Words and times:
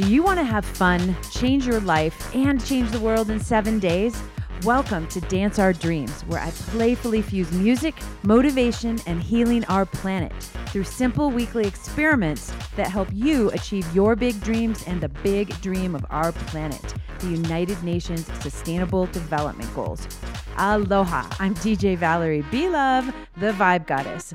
Do 0.00 0.10
you 0.10 0.22
want 0.22 0.38
to 0.38 0.44
have 0.44 0.64
fun, 0.64 1.14
change 1.30 1.66
your 1.66 1.80
life, 1.80 2.34
and 2.34 2.64
change 2.64 2.90
the 2.90 3.00
world 3.00 3.28
in 3.28 3.38
seven 3.38 3.78
days? 3.78 4.18
Welcome 4.62 5.06
to 5.08 5.20
Dance 5.20 5.58
Our 5.58 5.74
Dreams, 5.74 6.22
where 6.22 6.40
I 6.40 6.50
playfully 6.52 7.20
fuse 7.20 7.52
music, 7.52 7.94
motivation, 8.22 8.98
and 9.06 9.22
healing 9.22 9.62
our 9.66 9.84
planet 9.84 10.32
through 10.68 10.84
simple 10.84 11.30
weekly 11.30 11.66
experiments 11.66 12.50
that 12.76 12.90
help 12.90 13.08
you 13.12 13.50
achieve 13.50 13.94
your 13.94 14.16
big 14.16 14.40
dreams 14.40 14.82
and 14.86 15.02
the 15.02 15.10
big 15.10 15.60
dream 15.60 15.94
of 15.94 16.06
our 16.08 16.32
planet, 16.32 16.94
the 17.18 17.26
United 17.26 17.82
Nations 17.84 18.26
Sustainable 18.40 19.04
Development 19.04 19.68
Goals. 19.74 20.08
Aloha, 20.56 21.28
I'm 21.38 21.54
DJ 21.56 21.98
Valerie 21.98 22.44
B. 22.50 22.70
Love, 22.70 23.14
the 23.36 23.52
Vibe 23.52 23.86
Goddess. 23.86 24.32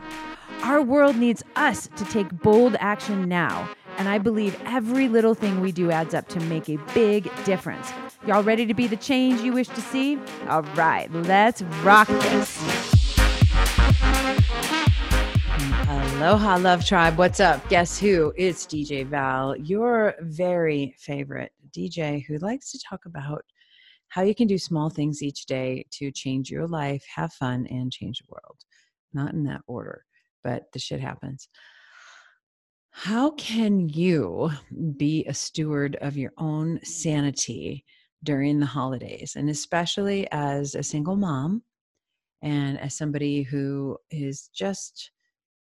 Our 0.61 0.84
world 0.84 1.16
needs 1.16 1.43
us 1.55 1.89
to 1.95 2.05
take 2.05 2.29
bold 2.43 2.75
action 2.79 3.27
now, 3.27 3.68
and 3.98 4.09
I 4.09 4.18
believe 4.18 4.59
every 4.66 5.07
little 5.07 5.34
thing 5.34 5.62
we 5.62 5.71
do 5.71 5.91
adds 5.91 6.13
up 6.13 6.27
to 6.30 6.40
make 6.41 6.70
a 6.70 6.77
big 6.94 7.30
difference. 7.45 7.91
Y'all 8.27 8.44
ready 8.44 8.66
to 8.66 8.73
be 8.73 8.88
the 8.88 8.95
change 8.95 9.41
you 9.41 9.54
wish 9.54 9.68
to 9.70 9.81
see? 9.81 10.20
All 10.48 10.63
right, 10.76 11.12
let's 11.12 11.62
rock 11.84 12.08
this. 12.08 12.62
Aloha, 15.88 16.58
Love 16.58 16.85
Tribe. 16.85 17.18
What's 17.18 17.40
up? 17.40 17.68
Guess 17.70 17.99
who? 17.99 18.34
It's 18.35 18.66
DJ 18.66 19.05
Val, 19.05 19.55
your 19.58 20.16
very 20.21 20.96
favorite 20.98 21.52
DJ 21.71 22.26
who 22.26 22.38
likes 22.38 22.71
to 22.71 22.80
talk 22.80 23.05
about 23.05 23.43
how 24.07 24.21
you 24.21 24.34
can 24.34 24.48
do 24.48 24.57
small 24.57 24.90
things 24.90 25.21
each 25.21 25.46
day 25.46 25.85
to 25.91 26.12
change 26.12 26.49
your 26.49 26.68
life, 26.68 27.05
have 27.13 27.34
fun, 27.34 27.68
and 27.68 27.91
change 27.91 28.20
the 28.20 28.26
world. 28.30 28.57
Not 29.13 29.34
in 29.34 29.43
that 29.43 29.62
order, 29.68 30.05
but 30.43 30.71
the 30.71 30.80
shit 30.80 31.02
happens. 31.02 31.49
How 32.98 33.31
can 33.31 33.90
you 33.90 34.52
be 34.95 35.26
a 35.26 35.34
steward 35.34 35.98
of 35.99 36.16
your 36.16 36.31
own 36.38 36.80
sanity 36.85 37.84
during 38.24 38.57
the 38.57 38.65
holidays, 38.65 39.34
and 39.35 39.49
especially 39.49 40.29
as 40.32 40.76
a 40.76 40.82
single 40.82 41.18
mom 41.18 41.62
and 42.41 42.79
as 42.79 42.96
somebody 42.96 43.43
who 43.43 43.98
is 44.12 44.49
just, 44.55 45.12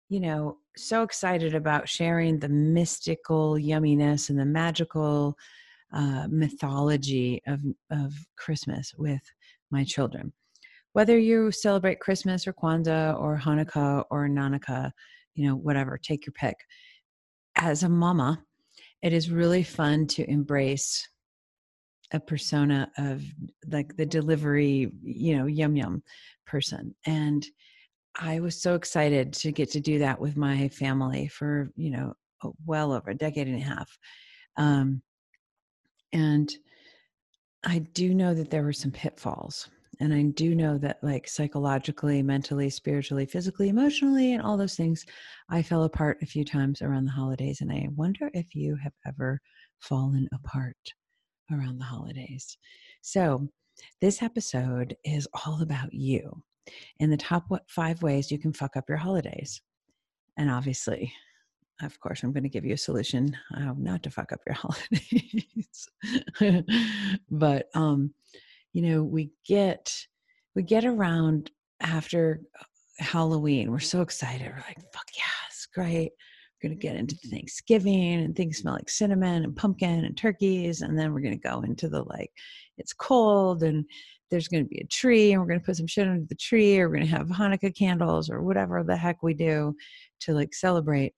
you 0.09 0.19
know, 0.19 0.59
so 0.77 1.05
excited 1.05 1.55
about 1.55 1.89
sharing 1.89 2.41
the 2.41 2.49
mystical 2.49 3.55
yumminess 3.55 4.29
and 4.29 4.39
the 4.39 4.45
magical 4.45 5.37
uh, 5.93 6.27
mythology 6.29 7.41
of, 7.47 7.61
of 7.93 8.13
Christmas 8.37 8.93
with 8.99 9.23
my 9.71 9.85
children. 9.85 10.33
Whether 10.95 11.17
you 11.17 11.53
celebrate 11.53 12.01
Christmas 12.01 12.49
or 12.49 12.53
Kwanzaa 12.53 13.19
or 13.21 13.39
Hanukkah 13.39 14.03
or 14.11 14.29
Nanaka, 14.29 14.91
you 15.37 15.47
know, 15.47 15.55
whatever, 15.55 15.97
take 15.97 16.27
your 16.27 16.33
pick. 16.33 16.57
As 17.63 17.83
a 17.83 17.91
mama, 17.91 18.43
it 19.03 19.13
is 19.13 19.31
really 19.31 19.63
fun 19.63 20.07
to 20.09 20.29
embrace 20.29 21.07
a 22.13 22.19
persona 22.19 22.91
of 22.97 23.23
like 23.67 23.95
the 23.97 24.07
delivery, 24.07 24.91
you 25.03 25.37
know, 25.37 25.45
yum 25.45 25.77
yum 25.77 26.03
person. 26.47 26.95
And 27.07 27.47
I 28.19 28.41
was 28.41 28.61
so 28.61 28.75
excited 28.75 29.35
to 29.35 29.53
get 29.53 29.71
to 29.73 29.81
do 29.81 29.99
that 29.99 30.19
with 30.19 30.39
my 30.39 30.69
family 30.71 31.29
for, 31.29 31.71
you 31.77 31.91
know, 31.91 32.15
well 32.65 32.93
over 32.93 33.11
a 33.11 33.15
decade 33.15 33.47
and 33.47 33.61
a 33.61 33.65
half. 33.65 33.99
Um, 34.57 35.03
and 36.15 36.51
I 37.63 37.81
do 37.81 38.15
know 38.15 38.33
that 38.35 38.49
there 38.49 38.63
were 38.63 38.73
some 38.73 38.91
pitfalls. 38.91 39.69
And 39.99 40.15
I 40.15 40.23
do 40.23 40.55
know 40.55 40.79
that, 40.79 41.03
like, 41.03 41.27
psychologically, 41.27 42.23
mentally, 42.23 42.71
spiritually, 42.71 43.27
physically, 43.27 43.69
emotionally, 43.69 44.33
and 44.33 44.43
all 44.43 44.57
those 44.57 44.77
things, 44.77 45.05
I 45.49 45.63
fell 45.63 45.83
apart 45.85 46.19
a 46.23 46.27
few 46.27 46.45
times 46.45 46.81
around 46.81 47.07
the 47.07 47.11
holidays. 47.11 47.61
And 47.61 47.73
I 47.73 47.89
wonder 47.97 48.31
if 48.33 48.55
you 48.55 48.77
have 48.77 48.93
ever 49.07 49.41
fallen 49.81 50.29
apart 50.33 50.77
around 51.53 51.79
the 51.79 51.85
holidays. 51.85 52.57
So, 53.03 53.49
this 54.01 54.23
episode 54.23 54.97
is 55.05 55.27
all 55.45 55.63
about 55.63 55.93
you 55.93 56.43
and 57.01 57.13
the 57.13 57.17
top 57.17 57.49
five 57.69 58.03
ways 58.03 58.31
you 58.31 58.39
can 58.39 58.53
fuck 58.53 58.77
up 58.77 58.89
your 58.89 58.99
holidays. 58.99 59.61
And 60.37 60.51
obviously, 60.51 61.13
of 61.83 61.99
course, 62.01 62.23
I'm 62.23 62.33
going 62.33 62.43
to 62.43 62.49
give 62.49 62.65
you 62.65 62.75
a 62.75 62.79
solution 62.79 63.37
uh, 63.57 63.73
not 63.77 64.03
to 64.05 64.11
fuck 64.11 64.33
up 64.33 64.41
your 64.47 64.55
holidays. 64.57 65.89
but 67.31 67.69
um, 67.75 68.13
you 68.73 68.83
know, 68.83 69.03
we 69.03 69.31
get 69.47 69.95
we 70.55 70.63
get 70.63 70.85
around 70.85 71.51
after 71.81 72.41
uh, 72.59 72.65
Halloween. 73.05 73.71
We're 73.71 73.79
so 73.79 74.01
excited. 74.03 74.47
We're 74.47 74.65
like, 74.67 74.81
fuck 74.93 75.07
it's 75.61 75.67
great 75.67 76.13
We're 76.63 76.69
going 76.69 76.79
to 76.79 76.87
get 76.87 76.97
into 76.97 77.17
Thanksgiving 77.29 78.15
and 78.15 78.35
things 78.35 78.59
smell 78.59 78.75
like 78.75 78.89
cinnamon 78.89 79.45
and 79.45 79.57
pumpkin 79.57 80.05
and 80.05 80.17
turkeys. 80.17 80.81
And 80.81 80.99
then 80.99 81.13
we're 81.13 81.21
going 81.21 81.39
to 81.39 81.49
go 81.49 81.61
into 81.63 81.89
the 81.89 82.03
like, 82.05 82.31
it's 82.79 82.93
cold 82.93 83.63
and 83.63 83.85
there's 84.31 84.49
going 84.49 84.65
to 84.65 84.69
be 84.69 84.81
a 84.81 84.87
tree 84.87 85.33
and 85.33 85.41
we're 85.41 85.49
going 85.49 85.61
to 85.61 85.67
put 85.67 85.77
some 85.77 85.87
shit 85.87 86.09
under 86.09 86.27
the 86.27 86.35
tree 86.37 86.79
or 86.79 86.89
we're 86.89 86.97
going 86.97 87.09
to 87.09 87.17
have 87.17 87.29
Hanukkah 87.29 87.77
candles 87.77 88.31
or 88.31 88.43
whatever 88.43 88.83
the 88.83 88.97
heck 88.97 89.23
we 89.23 89.35
do 89.35 89.75
to 90.21 90.33
like 90.33 90.55
celebrate. 90.55 91.15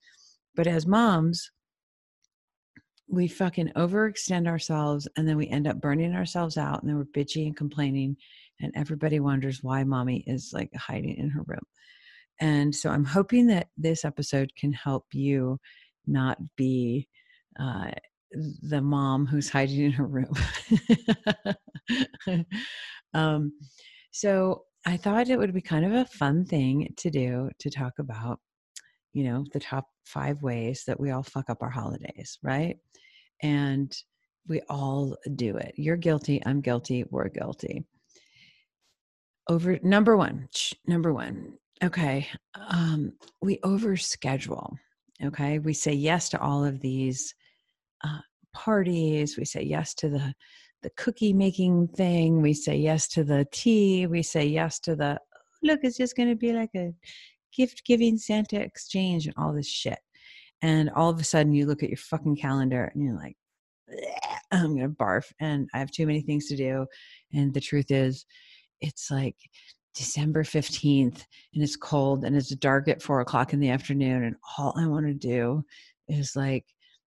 But 0.57 0.67
as 0.67 0.87
moms, 0.87 1.51
we 3.13 3.29
fucking 3.29 3.71
overextend 3.77 4.49
ourselves 4.49 5.07
and 5.17 5.29
then 5.29 5.37
we 5.37 5.47
end 5.49 5.67
up 5.67 5.81
burning 5.81 6.15
ourselves 6.15 6.57
out 6.57 6.81
and 6.81 6.89
then 6.89 6.97
we're 6.97 7.05
bitchy 7.05 7.47
and 7.47 7.55
complaining 7.55 8.17
and 8.59 8.73
everybody 8.75 9.21
wonders 9.21 9.63
why 9.63 9.85
mommy 9.85 10.25
is 10.27 10.51
like 10.55 10.75
hiding 10.75 11.17
in 11.19 11.29
her 11.29 11.43
room. 11.47 11.61
And 12.41 12.75
so 12.75 12.89
I'm 12.89 13.05
hoping 13.05 13.49
that 13.49 13.69
this 13.77 14.07
episode 14.07 14.51
can 14.59 14.73
help 14.73 15.05
you 15.13 15.59
not 16.07 16.39
be 16.57 17.07
uh, 17.61 17.91
the 18.63 18.81
mom 18.81 19.27
who's 19.27 19.51
hiding 19.51 19.85
in 19.85 19.93
her 19.93 20.07
room. 20.07 20.33
um, 23.15 23.53
so 24.11 24.63
I 24.87 24.97
thought 24.97 25.29
it 25.29 25.39
would 25.39 25.53
be 25.53 25.61
kind 25.61 25.85
of 25.85 25.93
a 25.93 26.07
fun 26.07 26.47
thing 26.47 26.95
to 26.97 27.11
do 27.11 27.51
to 27.59 27.71
talk 27.71 27.93
about, 27.99 28.41
you 29.13 29.25
know, 29.25 29.45
the 29.53 29.61
top 29.61 29.85
five 30.07 30.43
ways 30.43 30.85
that 30.87 30.99
we 30.99 31.11
all 31.11 31.23
fuck 31.23 31.51
up 31.51 31.59
our 31.61 31.71
holidays, 31.71 32.39
right? 32.43 32.79
And 33.43 33.95
we 34.49 34.61
all 34.69 35.17
do 35.35 35.57
it. 35.57 35.75
You're 35.77 35.97
guilty. 35.97 36.43
I'm 36.47 36.61
guilty. 36.61 37.05
We're 37.11 37.29
guilty. 37.29 37.85
Over 39.49 39.79
number 39.83 40.17
one, 40.17 40.49
number 40.87 41.13
one, 41.13 41.55
okay 41.83 42.29
um, 42.69 43.13
we 43.41 43.59
overschedule 43.59 44.77
okay 45.25 45.59
we 45.59 45.73
say 45.73 45.93
yes 45.93 46.29
to 46.29 46.41
all 46.41 46.65
of 46.65 46.81
these 46.81 47.35
uh, 48.05 48.21
parties 48.53 49.37
we 49.37 49.45
say 49.45 49.63
yes 49.63 49.95
to 49.95 50.09
the 50.09 50.33
the 50.83 50.91
cookie 50.97 51.33
making 51.33 51.89
thing 51.89 52.41
we 52.41 52.53
say 52.53 52.77
yes 52.77 53.09
to 53.09 53.25
the 53.25 53.47
tea 53.53 54.07
we 54.07 54.23
say 54.23 54.45
yes 54.45 54.79
to 54.79 54.95
the 54.95 55.19
look 55.63 55.81
it's 55.83 55.97
just 55.97 56.17
going 56.17 56.29
to 56.29 56.37
be 56.37 56.53
like 56.53 56.71
a 56.77 56.93
gift 57.55 57.85
giving 57.85 58.17
santa 58.17 58.61
exchange 58.61 59.27
and 59.27 59.35
all 59.37 59.53
this 59.53 59.69
shit 59.69 59.99
and 60.63 60.91
all 60.91 61.11
of 61.11 61.21
a 61.21 61.25
sudden 61.25 61.53
you 61.53 61.67
look 61.67 61.83
at 61.83 61.91
your 61.91 61.99
fucking 61.99 62.37
calendar 62.37 62.91
and 62.95 63.03
you're 63.03 63.17
like 63.17 63.37
i'm 64.53 64.77
to 64.77 64.89
barf 64.89 65.25
and 65.41 65.69
i 65.75 65.79
have 65.79 65.91
too 65.91 66.07
many 66.07 66.23
things 66.23 66.47
to 66.47 66.57
do 66.57 66.87
and 67.33 67.53
the 67.53 67.61
truth 67.61 67.91
is 67.91 68.25
it's 68.81 69.11
like 69.11 69.37
December 69.95 70.43
15th 70.43 71.25
and 71.55 71.63
it's 71.63 71.77
cold 71.77 72.25
and 72.25 72.37
it's 72.37 72.55
dark 72.57 72.89
at 72.89 73.03
four 73.03 73.21
o'clock 73.21 73.53
in 73.53 73.61
the 73.61 73.71
afternoon. 73.71 74.25
And 74.25 74.37
all 74.59 74.75
I 74.77 74.87
want 74.87 75.07
to 75.07 75.15
do 75.15 75.65
is 76.09 76.35
like 76.35 76.65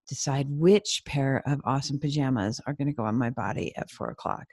decide 0.07 0.47
which 0.49 1.01
pair 1.05 1.41
of 1.47 1.61
awesome 1.65 1.99
pajamas 1.99 2.61
are 2.67 2.73
going 2.73 2.87
to 2.87 2.93
go 2.93 3.03
on 3.03 3.17
my 3.17 3.31
body 3.31 3.75
at 3.75 3.89
four 3.89 4.09
o'clock. 4.09 4.45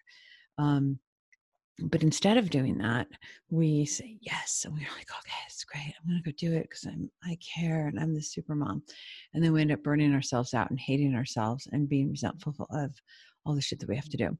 Um, 0.58 0.98
but 1.78 2.02
instead 2.02 2.36
of 2.36 2.50
doing 2.50 2.78
that, 2.78 3.08
we 3.50 3.84
say 3.84 4.18
yes, 4.20 4.62
and 4.64 4.74
we're 4.74 4.80
like, 4.80 5.10
okay, 5.10 5.38
it's 5.46 5.64
great. 5.64 5.94
I'm 5.98 6.08
gonna 6.08 6.22
go 6.22 6.32
do 6.36 6.52
it 6.52 6.68
because 6.68 6.84
I'm 6.86 7.10
I 7.24 7.36
care 7.36 7.88
and 7.88 7.98
I'm 7.98 8.14
the 8.14 8.22
super 8.22 8.54
mom. 8.54 8.82
And 9.34 9.42
then 9.42 9.52
we 9.52 9.60
end 9.60 9.72
up 9.72 9.82
burning 9.82 10.14
ourselves 10.14 10.54
out 10.54 10.70
and 10.70 10.78
hating 10.78 11.14
ourselves 11.14 11.68
and 11.72 11.88
being 11.88 12.10
resentful 12.10 12.54
of 12.70 12.94
all 13.44 13.54
the 13.54 13.60
shit 13.60 13.80
that 13.80 13.88
we 13.88 13.96
have 13.96 14.08
to 14.08 14.16
do. 14.16 14.36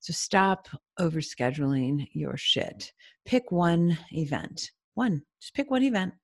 So 0.00 0.12
stop 0.12 0.68
overscheduling 0.98 2.08
your 2.12 2.36
shit. 2.36 2.92
Pick 3.24 3.52
one 3.52 3.96
event, 4.12 4.70
one, 4.94 5.22
just 5.40 5.54
pick 5.54 5.70
one 5.70 5.82
event 5.82 6.14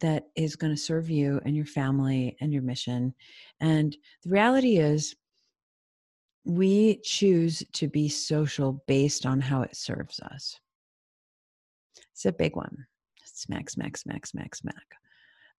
that 0.00 0.24
is 0.34 0.56
going 0.56 0.74
to 0.74 0.80
serve 0.80 1.10
you 1.10 1.40
and 1.44 1.54
your 1.54 1.66
family 1.66 2.36
and 2.40 2.52
your 2.52 2.62
mission. 2.62 3.14
And 3.60 3.96
the 4.24 4.30
reality 4.30 4.78
is, 4.78 5.14
we 6.44 7.00
choose 7.02 7.62
to 7.74 7.88
be 7.88 8.08
social 8.08 8.82
based 8.86 9.26
on 9.26 9.40
how 9.40 9.62
it 9.62 9.76
serves 9.76 10.20
us. 10.20 10.58
It's 12.12 12.24
a 12.24 12.32
big 12.32 12.56
one. 12.56 12.86
Smack, 13.24 13.70
smack, 13.70 13.96
smack, 13.96 14.26
smack, 14.26 14.54
smack. 14.54 14.94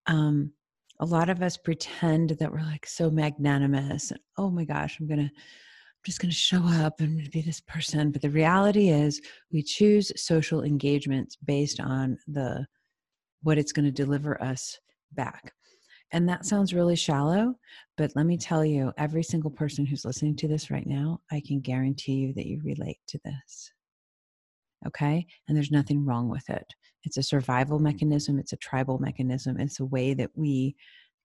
Um, 0.08 0.52
a 1.00 1.06
lot 1.06 1.30
of 1.30 1.42
us 1.42 1.58
pretend 1.58 2.32
that 2.32 2.52
we're 2.52 2.62
like 2.62 2.86
so 2.86 3.10
magnanimous. 3.10 4.12
Oh 4.38 4.50
my 4.50 4.66
gosh, 4.66 5.00
I'm 5.00 5.08
to 5.20 5.26
I'm 5.26 6.06
just 6.06 6.20
to 6.32 6.36
show 6.36 6.64
up 6.64 7.00
and 7.00 7.30
be 7.32 7.42
this 7.42 7.62
person. 7.62 8.12
But 8.12 8.22
the 8.22 8.30
reality 8.30 8.90
is, 8.90 9.22
we 9.52 9.62
choose 9.62 10.12
social 10.16 10.64
engagements 10.64 11.36
based 11.36 11.80
on 11.80 12.18
the 12.28 12.66
what 13.44 13.58
it's 13.58 13.72
going 13.72 13.86
to 13.86 13.92
deliver 13.92 14.42
us 14.42 14.80
back. 15.12 15.54
And 16.12 16.28
that 16.28 16.46
sounds 16.46 16.74
really 16.74 16.96
shallow, 16.96 17.56
but 17.98 18.12
let 18.16 18.26
me 18.26 18.38
tell 18.38 18.66
you, 18.66 18.92
every 18.98 19.24
single 19.24 19.52
person 19.52 19.86
who's 19.86 20.06
listening 20.06 20.36
to 20.38 20.48
this 20.48 20.70
right 20.70 20.88
now, 20.88 21.22
I 21.32 21.42
can 21.46 21.62
guarantee 21.62 22.14
you 22.14 22.34
that 22.34 22.48
you 22.48 22.62
relate 22.64 23.00
to 23.08 23.20
this. 23.24 23.72
Okay. 24.88 25.26
And 25.48 25.56
there's 25.56 25.72
nothing 25.72 26.06
wrong 26.06 26.28
with 26.28 26.50
it. 26.50 26.66
It's 27.04 27.18
a 27.18 27.24
survival 27.24 27.80
mechanism, 27.80 28.40
it's 28.40 28.54
a 28.54 28.58
tribal 28.58 29.00
mechanism, 29.00 29.60
it's 29.60 29.80
a 29.80 29.86
way 29.86 30.14
that 30.16 30.32
we 30.36 30.76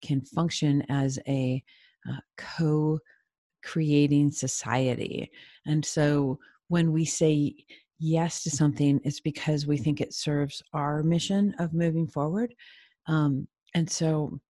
can 0.03 0.21
function 0.21 0.85
as 0.89 1.19
a 1.27 1.63
uh, 2.09 2.19
co 2.37 2.99
creating 3.65 4.31
society. 4.31 5.31
And 5.67 5.85
so 5.85 6.39
when 6.69 6.93
we 6.93 7.05
say 7.05 7.55
yes 7.99 8.43
to 8.45 8.51
something, 8.51 9.01
it's 9.05 9.21
because 9.21 9.67
we 9.67 9.77
think 9.77 10.01
it 10.01 10.15
serves 10.15 10.63
our 10.73 11.03
mission 11.03 11.55
of 11.59 11.73
moving 11.73 12.07
forward. 12.07 12.55
Um, 13.07 13.49
and 13.75 13.91
so 13.91 14.41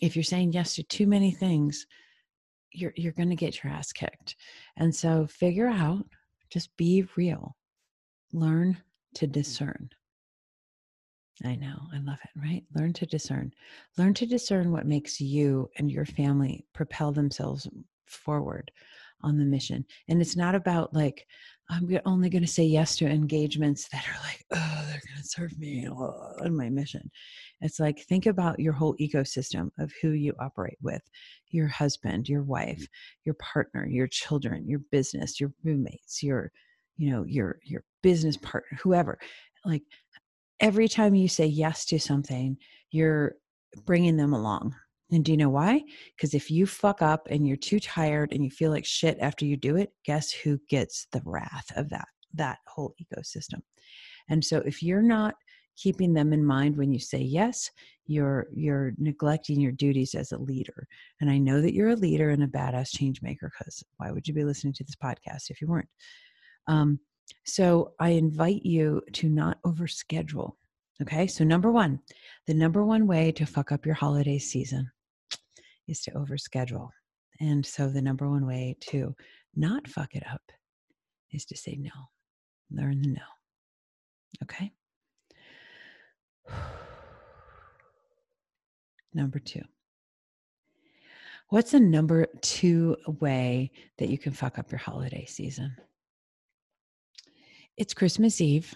if 0.00 0.16
you're 0.16 0.22
saying 0.22 0.52
yes 0.52 0.74
to 0.76 0.82
too 0.82 1.06
many 1.06 1.30
things, 1.30 1.86
you're 2.72 2.92
you're 2.96 3.12
going 3.12 3.30
to 3.30 3.36
get 3.36 3.62
your 3.62 3.72
ass 3.72 3.92
kicked. 3.92 4.36
And 4.76 4.94
so 4.94 5.26
figure 5.26 5.68
out, 5.68 6.06
just 6.50 6.74
be 6.76 7.06
real. 7.16 7.56
Learn 8.32 8.78
to 9.14 9.26
mm-hmm. 9.26 9.32
discern. 9.32 9.90
I 11.44 11.56
know, 11.56 11.76
I 11.92 11.98
love 11.98 12.18
it, 12.22 12.40
right? 12.40 12.62
Learn 12.76 12.92
to 12.94 13.06
discern. 13.06 13.52
Learn 13.98 14.14
to 14.14 14.26
discern 14.26 14.70
what 14.70 14.86
makes 14.86 15.20
you 15.20 15.68
and 15.76 15.90
your 15.90 16.04
family 16.04 16.64
propel 16.72 17.10
themselves 17.10 17.66
forward 18.06 18.70
on 19.22 19.38
the 19.38 19.44
mission. 19.44 19.84
And 20.08 20.20
it's 20.20 20.36
not 20.36 20.54
about 20.54 20.94
like, 20.94 21.26
I'm 21.72 21.88
only 22.04 22.28
going 22.28 22.42
to 22.42 22.48
say 22.48 22.64
yes 22.64 22.96
to 22.96 23.06
engagements 23.06 23.88
that 23.88 24.04
are 24.06 24.20
like, 24.24 24.44
oh, 24.52 24.84
they're 24.86 25.00
going 25.08 25.22
to 25.22 25.28
serve 25.28 25.58
me 25.58 25.88
on 25.88 26.54
my 26.54 26.68
mission. 26.68 27.10
It's 27.62 27.80
like, 27.80 28.00
think 28.00 28.26
about 28.26 28.60
your 28.60 28.74
whole 28.74 28.94
ecosystem 29.00 29.70
of 29.78 29.90
who 30.02 30.10
you 30.10 30.34
operate 30.38 30.76
with 30.82 31.02
your 31.48 31.68
husband, 31.68 32.28
your 32.28 32.42
wife, 32.42 32.86
your 33.24 33.36
partner, 33.36 33.86
your 33.86 34.06
children, 34.06 34.68
your 34.68 34.80
business, 34.90 35.40
your 35.40 35.52
roommates, 35.64 36.22
your, 36.22 36.52
you 36.98 37.10
know, 37.10 37.24
your, 37.24 37.58
your 37.64 37.84
business 38.02 38.36
partner, 38.36 38.78
whoever. 38.82 39.18
Like, 39.64 39.82
every 40.60 40.88
time 40.88 41.14
you 41.14 41.28
say 41.28 41.46
yes 41.46 41.86
to 41.86 41.98
something, 41.98 42.58
you're 42.90 43.36
bringing 43.86 44.18
them 44.18 44.34
along 44.34 44.74
and 45.12 45.24
do 45.24 45.32
you 45.32 45.36
know 45.36 45.50
why? 45.50 45.82
Because 46.16 46.32
if 46.32 46.50
you 46.50 46.66
fuck 46.66 47.02
up 47.02 47.28
and 47.30 47.46
you're 47.46 47.56
too 47.56 47.78
tired 47.78 48.32
and 48.32 48.42
you 48.42 48.50
feel 48.50 48.70
like 48.70 48.86
shit 48.86 49.18
after 49.20 49.44
you 49.44 49.56
do 49.56 49.76
it, 49.76 49.92
guess 50.04 50.32
who 50.32 50.58
gets 50.68 51.06
the 51.12 51.22
wrath 51.24 51.70
of 51.76 51.90
that 51.90 52.08
that 52.34 52.58
whole 52.66 52.94
ecosystem? 53.00 53.60
And 54.30 54.42
so 54.42 54.58
if 54.58 54.82
you're 54.82 55.02
not 55.02 55.34
keeping 55.76 56.14
them 56.14 56.32
in 56.32 56.44
mind 56.44 56.76
when 56.76 56.92
you 56.92 56.98
say 56.98 57.18
yes, 57.18 57.70
you're 58.06 58.46
you're 58.54 58.92
neglecting 58.96 59.60
your 59.60 59.72
duties 59.72 60.14
as 60.14 60.32
a 60.32 60.38
leader. 60.38 60.86
And 61.20 61.30
I 61.30 61.36
know 61.38 61.60
that 61.60 61.74
you're 61.74 61.90
a 61.90 61.96
leader 61.96 62.30
and 62.30 62.42
a 62.42 62.46
badass 62.46 62.96
change 62.96 63.20
maker 63.20 63.52
because 63.58 63.84
why 63.98 64.10
would 64.10 64.26
you 64.26 64.34
be 64.34 64.44
listening 64.44 64.72
to 64.74 64.84
this 64.84 64.96
podcast 64.96 65.50
if 65.50 65.60
you 65.60 65.68
weren't? 65.68 65.88
Um, 66.68 67.00
so 67.44 67.92
I 68.00 68.10
invite 68.10 68.64
you 68.64 69.02
to 69.12 69.28
not 69.28 69.58
overschedule. 69.66 70.52
Okay, 71.00 71.26
so 71.26 71.44
number 71.44 71.70
one, 71.70 72.00
the 72.46 72.54
number 72.54 72.84
one 72.84 73.06
way 73.06 73.32
to 73.32 73.44
fuck 73.44 73.72
up 73.72 73.84
your 73.84 73.94
holiday 73.94 74.38
season 74.38 74.90
is 75.92 76.00
to 76.00 76.10
overschedule. 76.12 76.88
And 77.38 77.64
so 77.64 77.88
the 77.88 78.02
number 78.02 78.28
one 78.28 78.46
way 78.46 78.76
to 78.88 79.14
not 79.54 79.86
fuck 79.86 80.14
it 80.14 80.24
up 80.28 80.42
is 81.30 81.44
to 81.46 81.56
say 81.56 81.76
no. 81.78 81.90
Learn 82.70 83.02
the 83.02 83.08
no. 83.10 83.22
Okay? 84.42 84.72
Number 89.14 89.38
two. 89.38 89.60
What's 91.50 91.72
the 91.72 91.80
number 91.80 92.26
two 92.40 92.96
way 93.20 93.72
that 93.98 94.08
you 94.08 94.16
can 94.16 94.32
fuck 94.32 94.58
up 94.58 94.72
your 94.72 94.78
holiday 94.78 95.26
season? 95.26 95.76
It's 97.76 97.92
Christmas 97.92 98.40
Eve. 98.40 98.74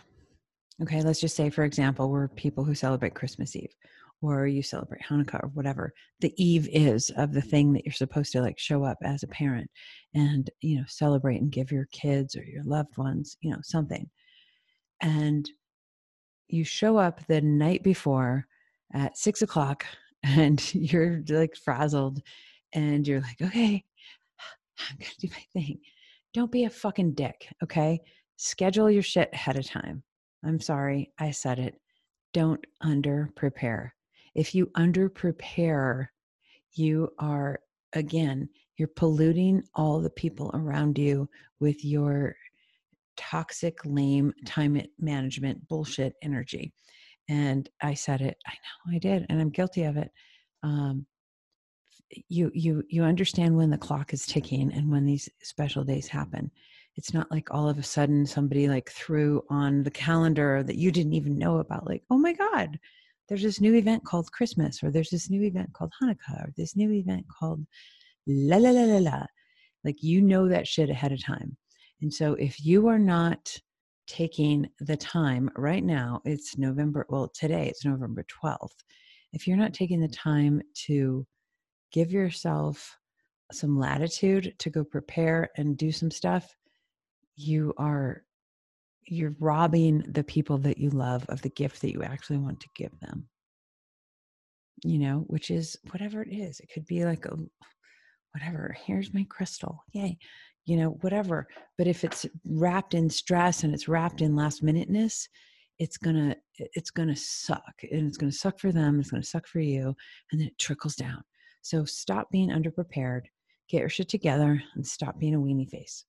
Okay, 0.83 1.01
let's 1.01 1.21
just 1.21 1.37
say, 1.37 1.49
for 1.49 1.65
example, 1.65 2.11
we're 2.11 2.29
people 2.29 2.65
who 2.65 2.75
celebrate 2.75 3.15
Christmas 3.15 3.57
Eve 3.57 3.75
or 4.23 4.47
you 4.47 4.63
celebrate 4.63 5.03
Hanukkah 5.03 5.43
or 5.43 5.49
whatever 5.49 5.93
the 6.21 6.33
eve 6.43 6.69
is 6.73 7.11
of 7.17 7.33
the 7.33 7.43
thing 7.43 7.73
that 7.73 7.85
you're 7.85 7.93
supposed 7.93 8.33
to 8.33 8.41
like 8.41 8.59
show 8.59 8.85
up 8.85 8.99
as 9.03 9.23
a 9.23 9.29
parent 9.29 9.71
and 10.15 10.51
you 10.61 10.79
know 10.79 10.85
celebrate 10.89 11.41
and 11.41 11.53
give 11.53 11.71
your 11.71 11.87
kids 11.93 12.37
or 12.37 12.43
your 12.45 12.65
loved 12.65 12.97
ones 12.97 13.37
you 13.41 13.51
know 13.51 13.61
something. 13.63 14.09
And 15.03 15.49
you 16.49 16.65
show 16.65 16.97
up 16.97 17.27
the 17.27 17.41
night 17.41 17.83
before 17.83 18.47
at 18.95 19.19
six 19.19 19.43
o'clock 19.43 19.85
and 20.23 20.75
you're 20.75 21.23
like 21.29 21.57
frazzled 21.57 22.21
and 22.73 23.07
you're 23.07 23.21
like 23.21 23.41
okay 23.43 23.85
i'm 24.79 24.97
gonna 24.99 25.11
do 25.21 25.29
my 25.31 25.61
thing. 25.61 25.79
Don't 26.35 26.53
be 26.53 26.65
a 26.65 26.71
fucking 26.71 27.15
dick 27.15 27.49
okay? 27.63 28.01
Schedule 28.37 28.91
your 28.91 29.03
shit 29.03 29.31
ahead 29.33 29.57
of 29.57 29.67
time. 29.67 30.03
I'm 30.45 30.61
sorry 30.61 31.13
i 31.19 31.31
said 31.31 31.59
it. 31.59 31.75
Don't 32.33 32.65
under 32.83 33.31
prepare 33.35 33.96
if 34.37 34.55
you 34.55 34.71
under 34.75 35.09
prepare, 35.09 36.13
you 36.75 37.11
are, 37.19 37.59
again, 37.95 38.49
you're 38.77 38.89
polluting 38.89 39.63
all 39.75 40.01
the 40.01 40.11
people 40.11 40.51
around 40.55 40.99
you 40.99 41.29
with 41.59 41.85
your 41.85 42.37
toxic, 43.17 43.79
lame 43.85 44.35
time 44.45 44.81
management 45.01 45.67
bullshit 45.69 46.15
energy. 46.23 46.73
And 47.29 47.69
I 47.83 47.95
said 47.95 48.21
it, 48.21 48.37
I 48.47 48.53
know 48.53 48.97
I 48.97 48.99
did, 48.99 49.27
and 49.29 49.41
I'm 49.41 49.51
guilty 49.51 49.85
of 49.85 49.97
it. 49.97 50.11
Um, 50.63 51.07
you 52.29 52.51
you 52.55 52.85
you 52.89 53.03
understand 53.03 53.57
when 53.57 53.71
the 53.71 53.79
clock 53.79 54.13
is 54.13 54.27
ticking 54.27 54.73
and 54.73 54.91
when 54.91 55.05
these 55.05 55.29
special 55.43 55.83
days 55.83 56.07
happen 56.07 56.51
it's 56.95 57.13
not 57.13 57.31
like 57.33 57.53
all 57.53 57.69
of 57.69 57.79
a 57.79 57.83
sudden 57.83 58.25
somebody 58.25 58.69
like 58.69 58.89
threw 58.91 59.43
on 59.51 59.83
the 59.83 59.91
calendar 59.91 60.63
that 60.63 60.77
you 60.77 60.93
didn't 60.93 61.15
even 61.15 61.37
know 61.37 61.59
about 61.59 61.85
like 61.85 62.05
oh 62.11 62.17
my 62.17 62.33
god 62.33 62.79
there's 63.29 63.43
this 63.43 63.61
new 63.61 63.75
event 63.75 64.05
called 64.05 64.31
Christmas, 64.33 64.83
or 64.83 64.91
there's 64.91 65.11
this 65.11 65.31
new 65.31 65.43
event 65.43 65.73
called 65.73 65.93
Hanukkah, 66.01 66.45
or 66.45 66.53
this 66.57 66.77
new 66.77 66.93
event 66.93 67.25
called 67.29 67.65
la 68.27 68.57
la 68.57 68.71
la 68.71 68.83
la 68.83 68.99
la. 68.99 69.27
Like 69.85 70.03
you 70.03 70.23
know 70.23 70.49
that 70.49 70.67
shit 70.67 70.91
ahead 70.91 71.13
of 71.13 71.25
time. 71.25 71.57
And 72.03 72.13
so 72.13 72.35
if 72.35 72.65
you 72.65 72.89
are 72.89 72.99
not 72.99 73.57
taking 74.07 74.69
the 74.81 74.97
time 74.97 75.51
right 75.57 75.83
now, 75.83 76.21
it's 76.25 76.59
November, 76.59 77.07
well, 77.09 77.31
today 77.35 77.69
it's 77.69 77.85
November 77.85 78.25
12th. 78.45 78.85
If 79.33 79.47
you're 79.47 79.57
not 79.57 79.75
taking 79.75 80.01
the 80.01 80.09
time 80.09 80.63
to 80.87 81.27
give 81.93 82.13
yourself 82.13 82.97
some 83.53 83.79
latitude 83.79 84.55
to 84.59 84.71
go 84.71 84.85
prepare 84.85 85.51
and 85.57 85.77
do 85.77 85.93
some 85.93 86.11
stuff, 86.11 86.55
you 87.37 87.73
are 87.77 88.25
you're 89.07 89.37
robbing 89.39 90.05
the 90.09 90.25
people 90.25 90.59
that 90.59 90.79
you 90.79 90.91
love 90.91 91.25
of 91.29 91.43
the 91.43 91.51
gift 91.51 91.81
that 91.81 91.93
you 91.93 92.03
actually 92.03 92.39
want 92.39 92.61
to 92.61 92.69
give 92.75 92.99
them. 93.01 93.29
You 94.85 94.99
know 94.99 95.25
which 95.29 95.51
is 95.51 95.77
whatever 95.91 96.23
it 96.23 96.33
is. 96.33 96.61
It 96.61 96.71
could 96.73 96.87
be 96.87 97.05
like 97.05 97.25
a 97.27 97.37
whatever 98.33 98.77
here's 98.85 99.15
my 99.15 99.25
crystal 99.31 99.83
yay 99.93 100.19
you 100.67 100.77
know 100.77 100.91
whatever. 101.01 101.47
But 101.79 101.87
if 101.87 102.05
it's 102.05 102.27
wrapped 102.45 102.95
in 102.95 103.09
stress 103.09 103.63
and 103.63 103.73
it's 103.73 103.89
wrapped 103.89 104.21
in 104.21 104.37
last 104.37 104.63
minuteness 104.63 105.29
it's 105.79 105.97
gonna 105.99 106.35
it's 106.59 106.91
gonna 106.91 107.17
suck 107.17 107.75
and 107.91 108.07
it's 108.07 108.17
gonna 108.17 108.33
suck 108.33 108.59
for 108.59 108.73
them 108.73 108.99
it's 109.01 109.11
gonna 109.11 109.23
suck 109.23 109.47
for 109.47 109.61
you 109.61 109.95
and 110.33 110.41
then 110.41 110.49
it 110.49 110.59
trickles 110.59 110.97
down. 110.97 111.23
So 111.63 111.85
stop 111.85 112.31
being 112.31 112.51
underprepared 112.51 113.23
get 113.69 113.81
your 113.81 113.89
shit 113.89 114.09
together 114.09 114.63
and 114.75 114.87
stop 114.87 115.19
being 115.19 115.35
a 115.35 115.39
weenie 115.39 115.69
face 115.69 116.05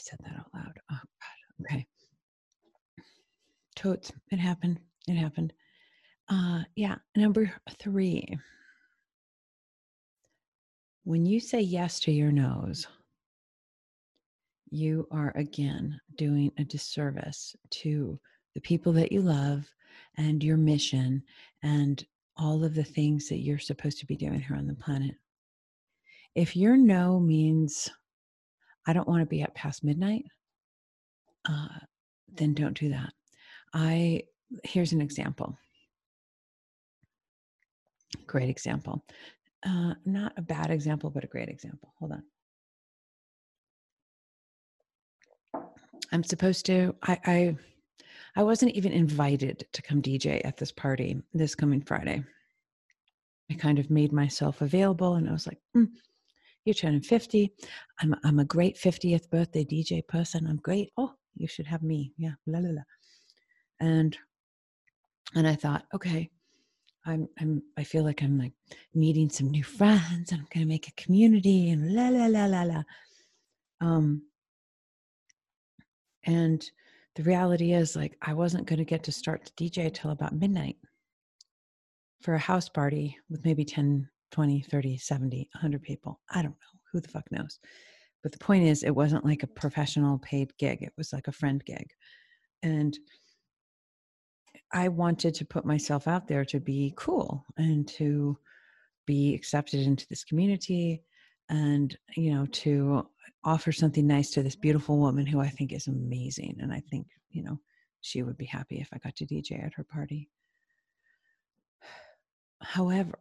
said 0.00 0.18
that 0.24 0.38
out 0.38 0.46
loud. 0.54 0.72
Oh, 0.90 0.98
God. 0.98 1.66
Okay. 1.66 1.86
Totes. 3.76 4.12
It 4.30 4.38
happened. 4.38 4.80
It 5.08 5.14
happened. 5.14 5.52
Uh, 6.28 6.62
yeah. 6.76 6.96
Number 7.16 7.52
three. 7.78 8.38
When 11.04 11.24
you 11.26 11.40
say 11.40 11.60
yes 11.60 11.98
to 12.00 12.12
your 12.12 12.30
no's, 12.30 12.86
you 14.70 15.08
are 15.10 15.32
again 15.34 16.00
doing 16.16 16.52
a 16.58 16.64
disservice 16.64 17.56
to 17.70 18.18
the 18.54 18.60
people 18.60 18.92
that 18.92 19.10
you 19.10 19.20
love 19.20 19.68
and 20.16 20.42
your 20.42 20.56
mission 20.56 21.22
and 21.62 22.04
all 22.36 22.64
of 22.64 22.74
the 22.74 22.84
things 22.84 23.28
that 23.28 23.38
you're 23.38 23.58
supposed 23.58 23.98
to 23.98 24.06
be 24.06 24.16
doing 24.16 24.40
here 24.40 24.56
on 24.56 24.66
the 24.66 24.74
planet. 24.74 25.14
If 26.34 26.56
your 26.56 26.76
no 26.76 27.18
means 27.18 27.90
I 28.86 28.92
don't 28.92 29.08
want 29.08 29.20
to 29.20 29.26
be 29.26 29.42
up 29.42 29.54
past 29.54 29.84
midnight, 29.84 30.24
uh, 31.48 31.68
then 32.32 32.54
don't 32.54 32.78
do 32.78 32.90
that. 32.90 33.12
I 33.72 34.22
here's 34.64 34.92
an 34.92 35.00
example. 35.00 35.56
Great 38.26 38.48
example. 38.48 39.04
Uh, 39.64 39.94
not 40.04 40.32
a 40.36 40.42
bad 40.42 40.70
example, 40.70 41.10
but 41.10 41.24
a 41.24 41.28
great 41.28 41.48
example. 41.48 41.92
Hold 41.98 42.12
on. 42.12 42.22
I'm 46.12 46.24
supposed 46.24 46.66
to. 46.66 46.94
I, 47.02 47.18
I 47.24 47.56
I 48.36 48.42
wasn't 48.42 48.72
even 48.72 48.92
invited 48.92 49.66
to 49.72 49.82
come 49.82 50.02
DJ 50.02 50.40
at 50.44 50.56
this 50.56 50.72
party 50.72 51.22
this 51.34 51.54
coming 51.54 51.82
Friday. 51.82 52.24
I 53.50 53.54
kind 53.54 53.78
of 53.78 53.90
made 53.90 54.12
myself 54.12 54.60
available 54.60 55.14
and 55.14 55.28
I 55.28 55.32
was 55.32 55.46
like, 55.46 55.58
mm, 55.76 55.88
you're 56.64 56.74
turning 56.74 57.00
50. 57.00 57.52
I'm, 58.00 58.14
I'm 58.24 58.38
a 58.38 58.44
great 58.44 58.76
50th 58.76 59.30
birthday 59.30 59.64
DJ 59.64 60.06
person. 60.06 60.46
I'm 60.46 60.58
great. 60.58 60.92
Oh, 60.96 61.14
you 61.34 61.46
should 61.46 61.66
have 61.66 61.82
me. 61.82 62.12
Yeah, 62.16 62.32
la 62.46 62.58
la 62.58 62.70
la. 62.70 62.82
And 63.80 64.16
and 65.34 65.46
I 65.46 65.54
thought, 65.54 65.84
okay, 65.94 66.28
I'm 67.06 67.28
I'm 67.40 67.62
I 67.78 67.84
feel 67.84 68.04
like 68.04 68.22
I'm 68.22 68.38
like 68.38 68.52
meeting 68.94 69.30
some 69.30 69.50
new 69.50 69.64
friends 69.64 70.32
and 70.32 70.40
I'm 70.40 70.48
gonna 70.52 70.66
make 70.66 70.88
a 70.88 71.02
community 71.02 71.70
and 71.70 71.94
la 71.94 72.08
la 72.08 72.26
la 72.26 72.46
la 72.46 72.62
la. 72.62 72.82
Um 73.80 74.22
and 76.24 76.62
the 77.16 77.22
reality 77.22 77.72
is 77.72 77.96
like 77.96 78.16
I 78.20 78.34
wasn't 78.34 78.66
gonna 78.66 78.84
get 78.84 79.02
to 79.04 79.12
start 79.12 79.46
to 79.46 79.52
DJ 79.52 79.92
till 79.92 80.10
about 80.10 80.34
midnight 80.34 80.76
for 82.20 82.34
a 82.34 82.38
house 82.38 82.68
party 82.68 83.16
with 83.30 83.44
maybe 83.44 83.64
10, 83.64 84.08
20, 84.30 84.62
30, 84.62 84.96
70, 84.98 85.48
100 85.54 85.82
people. 85.82 86.20
I 86.30 86.42
don't 86.42 86.50
know. 86.50 86.80
Who 86.92 87.00
the 87.00 87.08
fuck 87.08 87.30
knows? 87.30 87.58
But 88.22 88.32
the 88.32 88.38
point 88.38 88.64
is, 88.64 88.82
it 88.82 88.94
wasn't 88.94 89.24
like 89.24 89.42
a 89.42 89.48
professional 89.48 90.18
paid 90.18 90.52
gig, 90.58 90.82
it 90.82 90.92
was 90.96 91.12
like 91.12 91.28
a 91.28 91.32
friend 91.32 91.62
gig. 91.64 91.88
And 92.62 92.98
I 94.72 94.88
wanted 94.88 95.34
to 95.34 95.44
put 95.44 95.64
myself 95.64 96.06
out 96.06 96.28
there 96.28 96.44
to 96.46 96.60
be 96.60 96.92
cool 96.96 97.44
and 97.56 97.88
to 97.88 98.38
be 99.06 99.34
accepted 99.34 99.80
into 99.80 100.06
this 100.08 100.22
community 100.22 101.02
and, 101.48 101.96
you 102.16 102.32
know, 102.32 102.46
to 102.46 103.06
offer 103.42 103.72
something 103.72 104.06
nice 104.06 104.30
to 104.30 104.42
this 104.42 104.54
beautiful 104.54 104.98
woman 104.98 105.26
who 105.26 105.40
I 105.40 105.48
think 105.48 105.72
is 105.72 105.88
amazing. 105.88 106.58
And 106.60 106.72
I 106.72 106.80
think, 106.90 107.08
you 107.30 107.42
know, 107.42 107.58
she 108.02 108.22
would 108.22 108.36
be 108.36 108.44
happy 108.44 108.80
if 108.80 108.88
I 108.92 108.98
got 108.98 109.16
to 109.16 109.26
DJ 109.26 109.64
at 109.64 109.74
her 109.74 109.84
party. 109.84 110.28
However, 112.62 113.18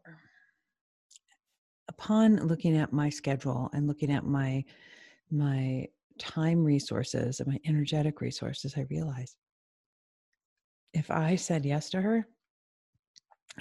upon 2.00 2.38
looking 2.48 2.78
at 2.78 2.94
my 2.94 3.10
schedule 3.10 3.70
and 3.74 3.88
looking 3.88 4.12
at 4.12 4.26
my 4.26 4.64
my 5.32 5.86
time 6.18 6.64
resources 6.64 7.40
and 7.40 7.48
my 7.48 7.60
energetic 7.66 8.22
resources, 8.22 8.74
I 8.78 8.86
realized 8.90 9.36
if 10.94 11.12
I 11.12 11.36
said 11.36 11.66
yes 11.66 11.90
to 11.92 12.02
her 12.02 12.28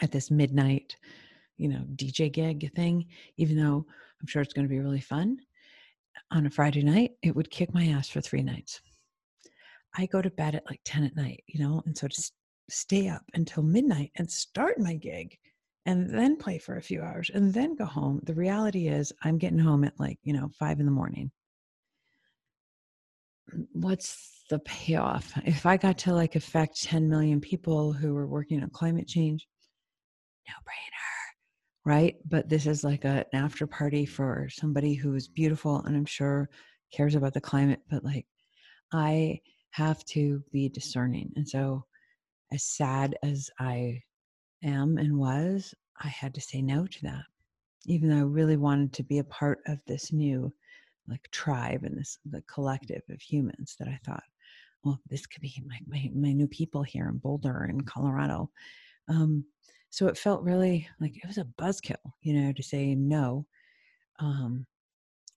at 0.00 0.12
this 0.12 0.30
midnight, 0.30 0.96
you 1.56 1.68
know, 1.68 1.84
DJ 1.94 2.32
gig 2.32 2.72
thing, 2.74 3.06
even 3.36 3.56
though 3.56 3.84
I'm 4.20 4.26
sure 4.26 4.40
it's 4.40 4.54
going 4.54 4.66
to 4.66 4.72
be 4.72 4.80
really 4.80 5.00
fun 5.00 5.38
on 6.30 6.46
a 6.46 6.50
Friday 6.50 6.82
night, 6.82 7.12
it 7.22 7.34
would 7.36 7.50
kick 7.50 7.74
my 7.74 7.88
ass 7.88 8.08
for 8.08 8.20
three 8.20 8.42
nights. 8.42 8.80
I 9.96 10.06
go 10.06 10.22
to 10.22 10.30
bed 10.30 10.54
at 10.54 10.66
like 10.66 10.80
10 10.84 11.04
at 11.04 11.16
night, 11.16 11.42
you 11.48 11.60
know, 11.60 11.82
and 11.86 11.96
so 11.96 12.08
to 12.08 12.32
stay 12.70 13.08
up 13.08 13.22
until 13.34 13.62
midnight 13.62 14.12
and 14.16 14.30
start 14.30 14.78
my 14.78 14.94
gig 14.94 15.36
and 15.88 16.10
then 16.10 16.36
play 16.36 16.58
for 16.58 16.76
a 16.76 16.82
few 16.82 17.00
hours 17.00 17.30
and 17.32 17.54
then 17.54 17.74
go 17.74 17.86
home. 17.86 18.20
The 18.24 18.34
reality 18.34 18.88
is, 18.88 19.10
I'm 19.22 19.38
getting 19.38 19.58
home 19.58 19.84
at 19.84 19.98
like, 19.98 20.18
you 20.22 20.34
know, 20.34 20.50
five 20.58 20.80
in 20.80 20.84
the 20.84 20.92
morning. 20.92 21.30
Mm, 23.54 23.66
what's 23.72 24.44
the 24.50 24.58
payoff? 24.58 25.32
If 25.46 25.64
I 25.64 25.78
got 25.78 25.96
to 25.98 26.12
like 26.12 26.36
affect 26.36 26.82
10 26.82 27.08
million 27.08 27.40
people 27.40 27.94
who 27.94 28.12
were 28.12 28.26
working 28.26 28.62
on 28.62 28.68
climate 28.68 29.08
change, 29.08 29.48
no 30.46 30.54
brainer, 30.66 31.90
right? 31.90 32.16
But 32.26 32.50
this 32.50 32.66
is 32.66 32.84
like 32.84 33.06
a, 33.06 33.24
an 33.32 33.44
after 33.44 33.66
party 33.66 34.04
for 34.04 34.46
somebody 34.50 34.92
who 34.92 35.14
is 35.14 35.26
beautiful 35.26 35.82
and 35.86 35.96
I'm 35.96 36.04
sure 36.04 36.50
cares 36.92 37.14
about 37.14 37.32
the 37.32 37.40
climate, 37.40 37.80
but 37.88 38.04
like 38.04 38.26
I 38.92 39.40
have 39.70 40.04
to 40.06 40.42
be 40.52 40.68
discerning. 40.68 41.32
And 41.36 41.48
so, 41.48 41.86
as 42.52 42.64
sad 42.64 43.16
as 43.22 43.48
I 43.58 44.02
am 44.62 44.98
and 44.98 45.18
was, 45.18 45.74
I 46.00 46.08
had 46.08 46.34
to 46.34 46.40
say 46.40 46.62
no 46.62 46.86
to 46.86 47.02
that, 47.02 47.24
even 47.86 48.08
though 48.08 48.18
I 48.18 48.22
really 48.22 48.56
wanted 48.56 48.92
to 48.94 49.02
be 49.02 49.18
a 49.18 49.24
part 49.24 49.60
of 49.66 49.78
this 49.86 50.12
new 50.12 50.52
like 51.08 51.28
tribe 51.30 51.84
and 51.84 51.96
this 51.96 52.18
the 52.26 52.42
collective 52.42 53.02
of 53.08 53.20
humans 53.20 53.76
that 53.78 53.88
I 53.88 53.98
thought, 54.04 54.24
well, 54.84 55.00
this 55.08 55.26
could 55.26 55.42
be 55.42 55.62
my 55.66 55.78
my, 55.86 56.10
my 56.14 56.32
new 56.32 56.48
people 56.48 56.82
here 56.82 57.08
in 57.08 57.18
Boulder 57.18 57.66
in 57.70 57.80
Colorado. 57.82 58.50
Um, 59.08 59.44
so 59.90 60.06
it 60.06 60.18
felt 60.18 60.42
really 60.42 60.88
like 61.00 61.16
it 61.16 61.26
was 61.26 61.38
a 61.38 61.46
buzzkill, 61.58 61.96
you 62.22 62.34
know, 62.34 62.52
to 62.52 62.62
say 62.62 62.94
no. 62.94 63.46
Um, 64.18 64.66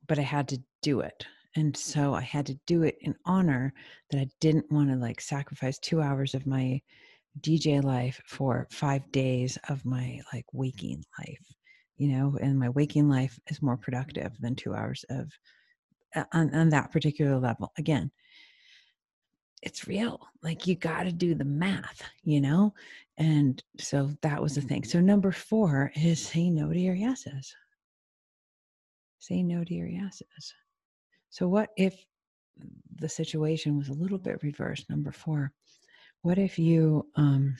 but 0.07 0.19
I 0.19 0.23
had 0.23 0.47
to 0.49 0.61
do 0.81 0.99
it. 1.01 1.25
And 1.55 1.75
so 1.75 2.13
I 2.13 2.21
had 2.21 2.45
to 2.47 2.59
do 2.65 2.83
it 2.83 2.97
in 3.01 3.15
honor 3.25 3.73
that 4.09 4.19
I 4.19 4.27
didn't 4.39 4.71
want 4.71 4.89
to 4.89 4.95
like 4.95 5.21
sacrifice 5.21 5.77
two 5.79 6.01
hours 6.01 6.33
of 6.33 6.47
my 6.47 6.81
DJ 7.39 7.83
life 7.83 8.21
for 8.25 8.67
five 8.71 9.09
days 9.11 9.57
of 9.69 9.85
my 9.85 10.19
like 10.33 10.45
waking 10.53 11.03
life, 11.19 11.53
you 11.97 12.09
know, 12.09 12.37
and 12.41 12.59
my 12.59 12.69
waking 12.69 13.09
life 13.09 13.39
is 13.47 13.61
more 13.61 13.77
productive 13.77 14.33
than 14.39 14.55
two 14.55 14.73
hours 14.73 15.05
of 15.09 15.31
uh, 16.15 16.25
on, 16.33 16.53
on 16.53 16.69
that 16.69 16.91
particular 16.91 17.39
level. 17.39 17.71
Again, 17.77 18.11
it's 19.61 19.87
real. 19.87 20.19
Like 20.43 20.67
you 20.67 20.75
got 20.75 21.03
to 21.03 21.11
do 21.11 21.35
the 21.35 21.45
math, 21.45 22.01
you 22.23 22.41
know? 22.41 22.73
And 23.17 23.63
so 23.79 24.11
that 24.21 24.41
was 24.41 24.55
the 24.55 24.61
thing. 24.61 24.83
So 24.83 24.99
number 24.99 25.31
four 25.31 25.91
is 25.95 26.25
say 26.25 26.49
no 26.49 26.71
to 26.71 26.79
your 26.79 26.95
yeses. 26.95 27.55
Say 29.19 29.43
no 29.43 29.63
to 29.63 29.73
your 29.73 29.87
yeses. 29.87 30.53
So 31.29 31.47
what 31.47 31.69
if 31.77 32.05
the 32.95 33.07
situation 33.07 33.77
was 33.77 33.89
a 33.89 33.93
little 33.93 34.17
bit 34.17 34.41
reversed? 34.41 34.89
Number 34.89 35.11
four 35.11 35.53
what 36.21 36.37
if 36.37 36.59
you 36.59 37.07
um 37.15 37.55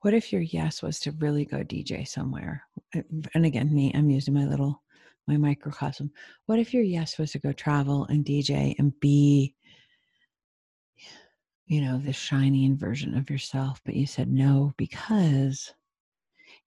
what 0.00 0.14
if 0.14 0.32
your 0.32 0.42
yes 0.42 0.82
was 0.82 1.00
to 1.00 1.12
really 1.12 1.46
go 1.46 1.58
DJ 1.64 2.06
somewhere? 2.06 2.62
Uh, 2.94 3.00
and 3.34 3.46
again, 3.46 3.74
me, 3.74 3.90
I'm 3.94 4.10
using 4.10 4.34
my 4.34 4.44
little 4.44 4.82
my 5.26 5.38
microcosm. 5.38 6.10
What 6.44 6.58
if 6.58 6.74
your 6.74 6.82
yes 6.82 7.18
was 7.18 7.32
to 7.32 7.38
go 7.38 7.52
travel 7.52 8.04
and 8.10 8.24
DJ 8.24 8.74
and 8.78 8.92
be 9.00 9.54
you 11.66 11.80
know, 11.80 11.98
the 11.98 12.12
shining 12.12 12.76
version 12.76 13.16
of 13.16 13.30
yourself, 13.30 13.80
but 13.84 13.94
you 13.94 14.06
said 14.06 14.28
no 14.28 14.74
because 14.76 15.72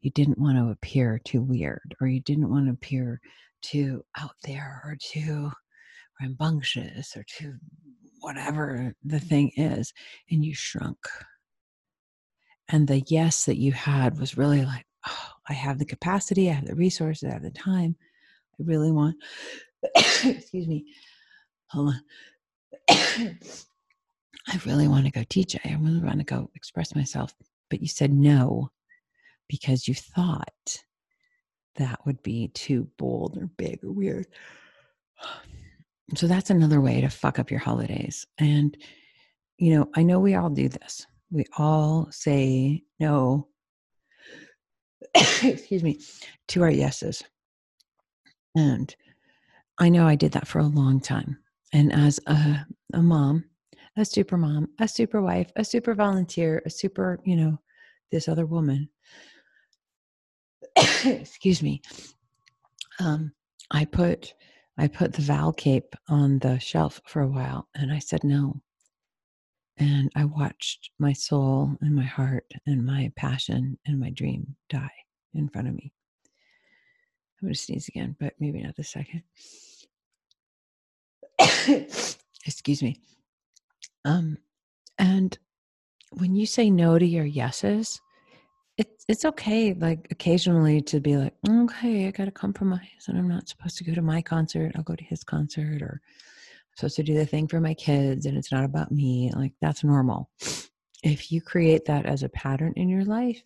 you 0.02 0.12
didn't 0.12 0.40
want 0.40 0.58
to 0.58 0.72
appear 0.72 1.20
too 1.24 1.42
weird 1.42 1.96
or 2.02 2.08
you 2.08 2.20
didn't 2.22 2.50
want 2.50 2.66
to 2.66 2.72
appear 2.72 3.22
too 3.62 4.04
out 4.18 4.36
there 4.44 4.82
or 4.84 4.98
too 5.00 5.52
rambunctious 6.20 7.16
or 7.16 7.24
too 7.24 7.54
whatever 8.22 8.94
the 9.04 9.20
thing 9.20 9.52
is, 9.56 9.94
and 10.30 10.44
you 10.44 10.54
shrunk. 10.54 10.98
And 12.70 12.88
the 12.88 13.02
yes 13.08 13.46
that 13.46 13.58
you 13.58 13.72
had 13.72 14.20
was 14.20 14.38
really 14.38 14.66
like, 14.66 14.86
oh, 15.08 15.30
I 15.48 15.54
have 15.54 15.80
the 15.80 15.86
capacity, 15.86 16.50
I 16.50 16.54
have 16.54 16.66
the 16.66 16.76
resources, 16.76 17.30
I 17.30 17.34
have 17.34 17.44
the 17.44 17.52
time. 17.52 17.96
I 18.60 18.64
really 18.66 18.92
want, 18.92 19.16
excuse 19.96 20.68
me, 20.68 20.86
hold 21.68 21.94
on. 21.94 22.02
I 24.50 24.62
really 24.66 24.88
want 24.88 25.06
to 25.06 25.12
go 25.12 25.24
teach. 25.28 25.56
I 25.64 25.78
really 25.80 26.00
want 26.00 26.20
to 26.20 26.24
go 26.24 26.50
express 26.56 26.96
myself. 26.96 27.34
But 27.70 27.82
you 27.82 27.88
said 27.88 28.14
no 28.14 28.72
because 29.50 29.88
you 29.88 29.94
thought 29.94 30.84
that 31.76 32.00
would 32.06 32.24
be 32.24 32.50
too 32.50 32.90
bold 32.98 33.38
or 33.38 33.48
big 33.58 33.84
or 33.84 33.92
weird. 33.92 34.28
So 36.16 36.28
that's 36.28 36.50
another 36.50 36.80
way 36.80 37.02
to 37.02 37.10
fuck 37.10 37.38
up 37.38 37.52
your 37.52 37.60
holidays. 37.60 38.26
And, 38.38 38.78
you 39.58 39.76
know, 39.76 39.90
I 39.96 40.04
know 40.04 40.20
we 40.20 40.36
all 40.36 40.50
do 40.50 40.70
this. 40.70 41.06
We 41.32 41.46
all 41.58 42.08
say 42.12 42.84
no, 43.00 43.50
excuse 45.44 45.84
me, 45.84 46.00
to 46.50 46.64
our 46.64 46.72
yeses. 46.72 47.24
And 48.56 48.96
I 49.78 49.90
know 49.90 50.08
I 50.08 50.16
did 50.16 50.32
that 50.32 50.48
for 50.48 50.60
a 50.60 50.68
long 50.68 51.00
time. 51.02 51.38
And 51.74 51.92
as 51.92 52.20
a, 52.28 52.66
a 52.94 53.02
mom, 53.02 53.44
a 53.98 54.06
super 54.06 54.38
mom, 54.38 54.70
a 54.80 54.88
super 54.88 55.22
wife, 55.22 55.52
a 55.58 55.66
super 55.66 55.94
volunteer, 55.94 56.62
a 56.66 56.70
super, 56.70 57.20
you 57.26 57.36
know, 57.36 57.60
this 58.12 58.30
other 58.30 58.46
woman, 58.46 58.90
excuse 61.06 61.62
me, 61.62 61.82
um, 63.00 63.34
I 63.72 63.84
put 63.86 64.34
I 64.78 64.88
put 64.88 65.14
the 65.14 65.22
Val 65.24 65.54
cape 65.54 65.96
on 66.08 66.40
the 66.40 66.60
shelf 66.60 67.02
for 67.06 67.22
a 67.22 67.28
while 67.28 67.68
and 67.76 67.92
I 67.92 68.00
said 68.00 68.24
no. 68.24 68.62
And 69.78 70.12
I 70.16 70.26
watched 70.26 70.92
my 71.00 71.14
soul 71.14 71.76
and 71.82 71.96
my 71.96 72.04
heart 72.04 72.52
and 72.66 72.86
my 72.86 73.12
passion 73.16 73.78
and 73.86 74.00
my 74.00 74.10
dream 74.10 74.56
die 74.70 74.92
in 75.34 75.50
front 75.50 75.68
of 75.68 75.76
me. 75.76 75.92
I'm 77.42 77.48
going 77.48 77.54
to 77.54 77.60
sneeze 77.60 77.88
again, 77.88 78.16
but 78.20 78.34
maybe 78.40 78.62
not 78.62 78.76
this 78.76 78.90
second. 78.90 79.24
Excuse 82.46 82.82
me. 82.82 83.00
Um, 84.06 84.38
and 84.98 85.38
when 86.12 86.36
you 86.36 86.46
say 86.46 86.70
no 86.70 86.98
to 86.98 87.06
your 87.06 87.26
yeses, 87.26 88.02
it's 88.78 89.06
it's 89.08 89.26
okay 89.26 89.74
like 89.74 90.08
occasionally 90.12 90.82
to 90.82 91.00
be 91.00 91.18
like 91.18 91.34
okay 91.50 92.08
i 92.08 92.12
gotta 92.12 92.32
compromise 92.32 93.06
and 93.08 93.18
i'm 93.18 93.28
not 93.28 93.48
supposed 93.48 93.78
to 93.78 93.84
go 93.84 93.94
to 93.94 94.02
my 94.02 94.22
concert 94.22 94.72
i'll 94.76 94.84
go 94.84 94.96
to 94.96 95.04
his 95.04 95.24
concert 95.24 95.82
or 95.82 96.02
i'm 96.04 96.78
supposed 96.78 96.96
to 96.96 97.04
do 97.04 97.16
the 97.16 97.26
thing 97.26 97.48
for 97.48 97.60
my 97.60 97.74
kids 97.74 98.26
and 98.26 98.38
it's 98.38 98.52
not 98.52 98.64
about 98.64 98.92
me 98.92 99.32
like 99.36 99.54
that's 99.62 99.84
normal 99.84 100.30
if 101.04 101.32
you 101.32 101.42
create 101.42 101.86
that 101.86 102.06
as 102.06 102.24
a 102.24 102.30
pattern 102.30 102.74
in 102.76 102.90
your 102.90 103.06
life 103.06 103.42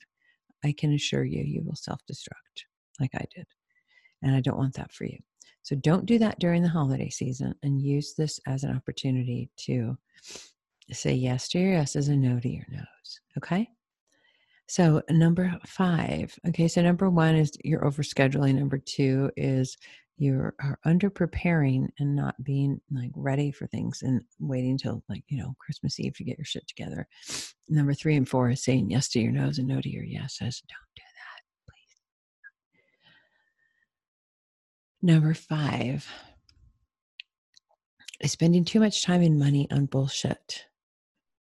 I 0.63 0.73
can 0.73 0.93
assure 0.93 1.23
you, 1.23 1.43
you 1.43 1.63
will 1.63 1.75
self 1.75 2.01
destruct 2.11 2.65
like 2.99 3.11
I 3.15 3.25
did. 3.35 3.47
And 4.21 4.35
I 4.35 4.41
don't 4.41 4.57
want 4.57 4.75
that 4.75 4.93
for 4.93 5.05
you. 5.05 5.17
So 5.63 5.75
don't 5.75 6.05
do 6.05 6.19
that 6.19 6.39
during 6.39 6.61
the 6.61 6.69
holiday 6.69 7.09
season 7.09 7.55
and 7.63 7.81
use 7.81 8.13
this 8.15 8.39
as 8.47 8.63
an 8.63 8.75
opportunity 8.75 9.49
to 9.57 9.97
say 10.91 11.13
yes 11.13 11.47
to 11.49 11.59
your 11.59 11.73
yeses 11.73 12.07
and 12.07 12.21
no 12.21 12.39
to 12.39 12.49
your 12.49 12.65
nos. 12.69 13.19
Okay. 13.37 13.69
So, 14.71 15.01
number 15.09 15.53
five. 15.67 16.33
Okay. 16.47 16.69
So, 16.69 16.81
number 16.81 17.09
one 17.09 17.35
is 17.35 17.51
you're 17.61 17.81
overscheduling. 17.81 18.55
Number 18.55 18.77
two 18.77 19.29
is 19.35 19.77
you 20.15 20.49
are 20.61 20.79
under 20.85 21.09
preparing 21.09 21.89
and 21.99 22.15
not 22.15 22.41
being 22.41 22.79
like 22.89 23.11
ready 23.13 23.51
for 23.51 23.67
things 23.67 24.01
and 24.01 24.21
waiting 24.39 24.77
till 24.77 25.03
like, 25.09 25.25
you 25.27 25.39
know, 25.39 25.55
Christmas 25.59 25.99
Eve 25.99 26.15
to 26.15 26.23
get 26.23 26.37
your 26.37 26.45
shit 26.45 26.65
together. 26.69 27.05
Number 27.67 27.93
three 27.93 28.15
and 28.15 28.25
four 28.25 28.49
is 28.49 28.63
saying 28.63 28.89
yes 28.89 29.09
to 29.09 29.19
your 29.19 29.33
no's 29.33 29.57
and 29.57 29.67
no 29.67 29.81
to 29.81 29.89
your 29.89 30.05
yeses. 30.05 30.63
Don't 30.69 30.95
do 30.95 31.03
that, 31.17 31.41
please. 31.67 31.97
Number 35.01 35.33
five 35.33 36.07
is 38.21 38.31
spending 38.31 38.63
too 38.63 38.79
much 38.79 39.03
time 39.03 39.21
and 39.21 39.37
money 39.37 39.67
on 39.69 39.87
bullshit 39.87 40.63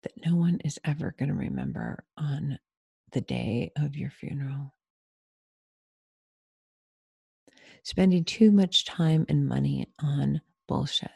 that 0.02 0.14
no 0.26 0.36
one 0.36 0.60
is 0.66 0.80
ever 0.84 1.14
going 1.20 1.30
to 1.30 1.36
remember 1.36 2.04
on 2.18 2.58
the 3.12 3.22
day 3.22 3.72
of 3.78 3.96
your 3.96 4.10
funeral. 4.10 4.74
Spending 7.84 8.24
too 8.24 8.52
much 8.52 8.86
time 8.86 9.26
and 9.28 9.48
money 9.48 9.88
on 10.02 10.42
bullshit 10.68 11.10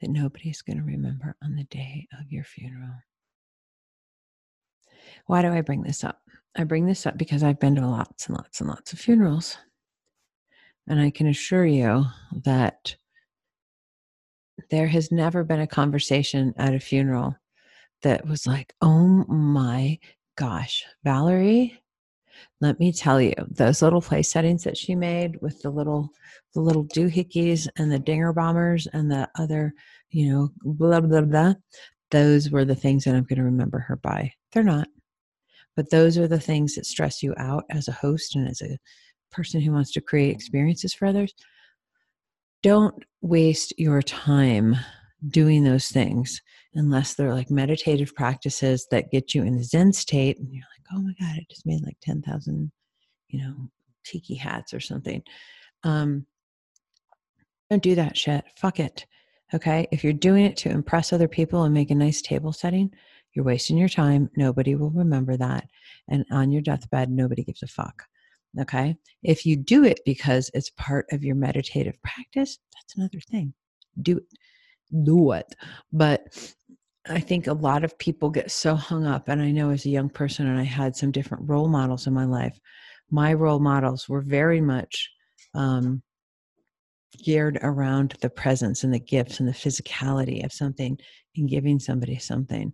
that 0.00 0.10
nobody's 0.10 0.62
going 0.62 0.78
to 0.78 0.84
remember 0.84 1.36
on 1.42 1.54
the 1.54 1.64
day 1.64 2.06
of 2.20 2.30
your 2.30 2.44
funeral. 2.44 2.94
Why 5.26 5.42
do 5.42 5.48
I 5.48 5.60
bring 5.60 5.82
this 5.82 6.04
up? 6.04 6.20
I 6.56 6.64
bring 6.64 6.86
this 6.86 7.06
up 7.06 7.16
because 7.16 7.42
I've 7.42 7.60
been 7.60 7.76
to 7.76 7.86
lots 7.86 8.26
and 8.26 8.36
lots 8.36 8.60
and 8.60 8.68
lots 8.68 8.92
of 8.92 8.98
funerals. 8.98 9.58
And 10.88 11.00
I 11.00 11.10
can 11.10 11.26
assure 11.26 11.66
you 11.66 12.06
that 12.44 12.96
there 14.70 14.88
has 14.88 15.12
never 15.12 15.44
been 15.44 15.60
a 15.60 15.66
conversation 15.66 16.54
at 16.56 16.74
a 16.74 16.80
funeral 16.80 17.36
that 18.02 18.26
was 18.26 18.46
like, 18.46 18.74
oh 18.80 19.24
my 19.28 19.98
gosh, 20.38 20.84
Valerie, 21.02 21.82
let 22.60 22.78
me 22.78 22.92
tell 22.92 23.20
you, 23.20 23.34
those 23.50 23.82
little 23.82 24.00
place 24.00 24.30
settings 24.30 24.62
that 24.62 24.76
she 24.76 24.94
made 24.94 25.36
with 25.42 25.60
the 25.62 25.70
little 25.70 26.10
the 26.54 26.60
little 26.60 26.86
doohickeys 26.86 27.66
and 27.76 27.90
the 27.90 27.98
dinger 27.98 28.32
bombers 28.32 28.86
and 28.92 29.10
the 29.10 29.28
other, 29.36 29.74
you 30.10 30.30
know, 30.30 30.48
blah 30.62 31.00
blah 31.00 31.22
blah, 31.22 31.54
those 32.12 32.50
were 32.50 32.64
the 32.64 32.74
things 32.74 33.04
that 33.04 33.16
I'm 33.16 33.24
going 33.24 33.38
to 33.38 33.42
remember 33.42 33.80
her 33.80 33.96
by. 33.96 34.32
They're 34.52 34.62
not. 34.62 34.88
But 35.76 35.90
those 35.90 36.16
are 36.16 36.28
the 36.28 36.40
things 36.40 36.76
that 36.76 36.86
stress 36.86 37.22
you 37.22 37.34
out 37.36 37.64
as 37.70 37.88
a 37.88 37.92
host 37.92 38.36
and 38.36 38.48
as 38.48 38.62
a 38.62 38.78
person 39.32 39.60
who 39.60 39.72
wants 39.72 39.92
to 39.92 40.00
create 40.00 40.34
experiences 40.34 40.94
for 40.94 41.06
others. 41.06 41.34
Don't 42.62 43.04
waste 43.22 43.74
your 43.76 44.02
time 44.02 44.76
doing 45.28 45.64
those 45.64 45.88
things 45.88 46.40
unless 46.74 47.14
they're 47.14 47.34
like 47.34 47.50
meditative 47.50 48.14
practices 48.14 48.86
that 48.90 49.10
get 49.10 49.34
you 49.34 49.42
in 49.42 49.56
the 49.56 49.64
Zen 49.64 49.92
state 49.92 50.38
and 50.38 50.52
you're 50.52 50.62
like, 50.62 50.86
oh 50.92 51.00
my 51.00 51.12
God, 51.18 51.36
I 51.36 51.46
just 51.50 51.66
made 51.66 51.82
like 51.82 51.96
10,000, 52.02 52.70
you 53.28 53.40
know, 53.40 53.70
tiki 54.04 54.34
hats 54.34 54.74
or 54.74 54.80
something. 54.80 55.22
Um, 55.84 56.26
don't 57.70 57.82
do 57.82 57.94
that 57.94 58.16
shit. 58.16 58.44
Fuck 58.56 58.80
it. 58.80 59.06
Okay. 59.54 59.86
If 59.90 60.04
you're 60.04 60.12
doing 60.12 60.44
it 60.44 60.56
to 60.58 60.70
impress 60.70 61.12
other 61.12 61.28
people 61.28 61.64
and 61.64 61.72
make 61.72 61.90
a 61.90 61.94
nice 61.94 62.20
table 62.20 62.52
setting, 62.52 62.90
you're 63.34 63.44
wasting 63.44 63.78
your 63.78 63.88
time. 63.88 64.30
Nobody 64.36 64.74
will 64.74 64.90
remember 64.90 65.36
that. 65.36 65.68
And 66.08 66.24
on 66.30 66.50
your 66.50 66.62
deathbed, 66.62 67.10
nobody 67.10 67.44
gives 67.44 67.62
a 67.62 67.66
fuck. 67.66 68.04
Okay. 68.58 68.96
If 69.22 69.46
you 69.46 69.56
do 69.56 69.84
it 69.84 70.00
because 70.04 70.50
it's 70.54 70.70
part 70.70 71.06
of 71.12 71.22
your 71.22 71.34
meditative 71.34 72.00
practice, 72.02 72.58
that's 72.74 72.96
another 72.96 73.20
thing. 73.30 73.54
Do 74.00 74.18
it 74.18 74.24
do 75.04 75.32
it. 75.32 75.54
But 75.92 76.52
I 77.08 77.20
think 77.20 77.46
a 77.46 77.52
lot 77.52 77.84
of 77.84 77.98
people 77.98 78.30
get 78.30 78.50
so 78.50 78.74
hung 78.74 79.06
up. 79.06 79.28
And 79.28 79.40
I 79.40 79.50
know 79.50 79.70
as 79.70 79.86
a 79.86 79.90
young 79.90 80.10
person, 80.10 80.46
and 80.46 80.58
I 80.58 80.64
had 80.64 80.94
some 80.96 81.10
different 81.10 81.48
role 81.48 81.68
models 81.68 82.06
in 82.06 82.12
my 82.12 82.24
life, 82.24 82.58
my 83.10 83.32
role 83.32 83.60
models 83.60 84.08
were 84.08 84.20
very 84.20 84.60
much 84.60 85.10
um, 85.54 86.02
geared 87.24 87.58
around 87.62 88.14
the 88.20 88.30
presence 88.30 88.84
and 88.84 88.92
the 88.92 88.98
gifts 88.98 89.40
and 89.40 89.48
the 89.48 89.52
physicality 89.52 90.44
of 90.44 90.52
something 90.52 90.98
and 91.36 91.48
giving 91.48 91.78
somebody 91.78 92.18
something. 92.18 92.72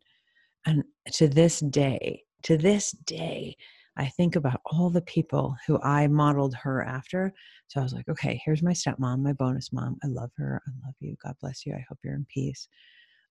And 0.66 0.82
to 1.12 1.28
this 1.28 1.60
day, 1.60 2.24
to 2.42 2.56
this 2.56 2.90
day, 2.90 3.56
I 3.96 4.06
think 4.06 4.36
about 4.36 4.60
all 4.66 4.90
the 4.90 5.02
people 5.02 5.56
who 5.66 5.80
I 5.80 6.08
modeled 6.08 6.54
her 6.54 6.82
after. 6.82 7.32
So 7.68 7.80
I 7.80 7.82
was 7.82 7.92
like, 7.92 8.08
okay, 8.08 8.40
here's 8.44 8.62
my 8.62 8.72
stepmom, 8.72 9.22
my 9.22 9.32
bonus 9.32 9.72
mom. 9.72 9.98
I 10.02 10.08
love 10.08 10.30
her. 10.36 10.60
I 10.66 10.70
love 10.86 10.94
you. 11.00 11.16
God 11.22 11.34
bless 11.40 11.64
you. 11.64 11.74
I 11.74 11.84
hope 11.88 11.98
you're 12.02 12.14
in 12.14 12.26
peace. 12.32 12.68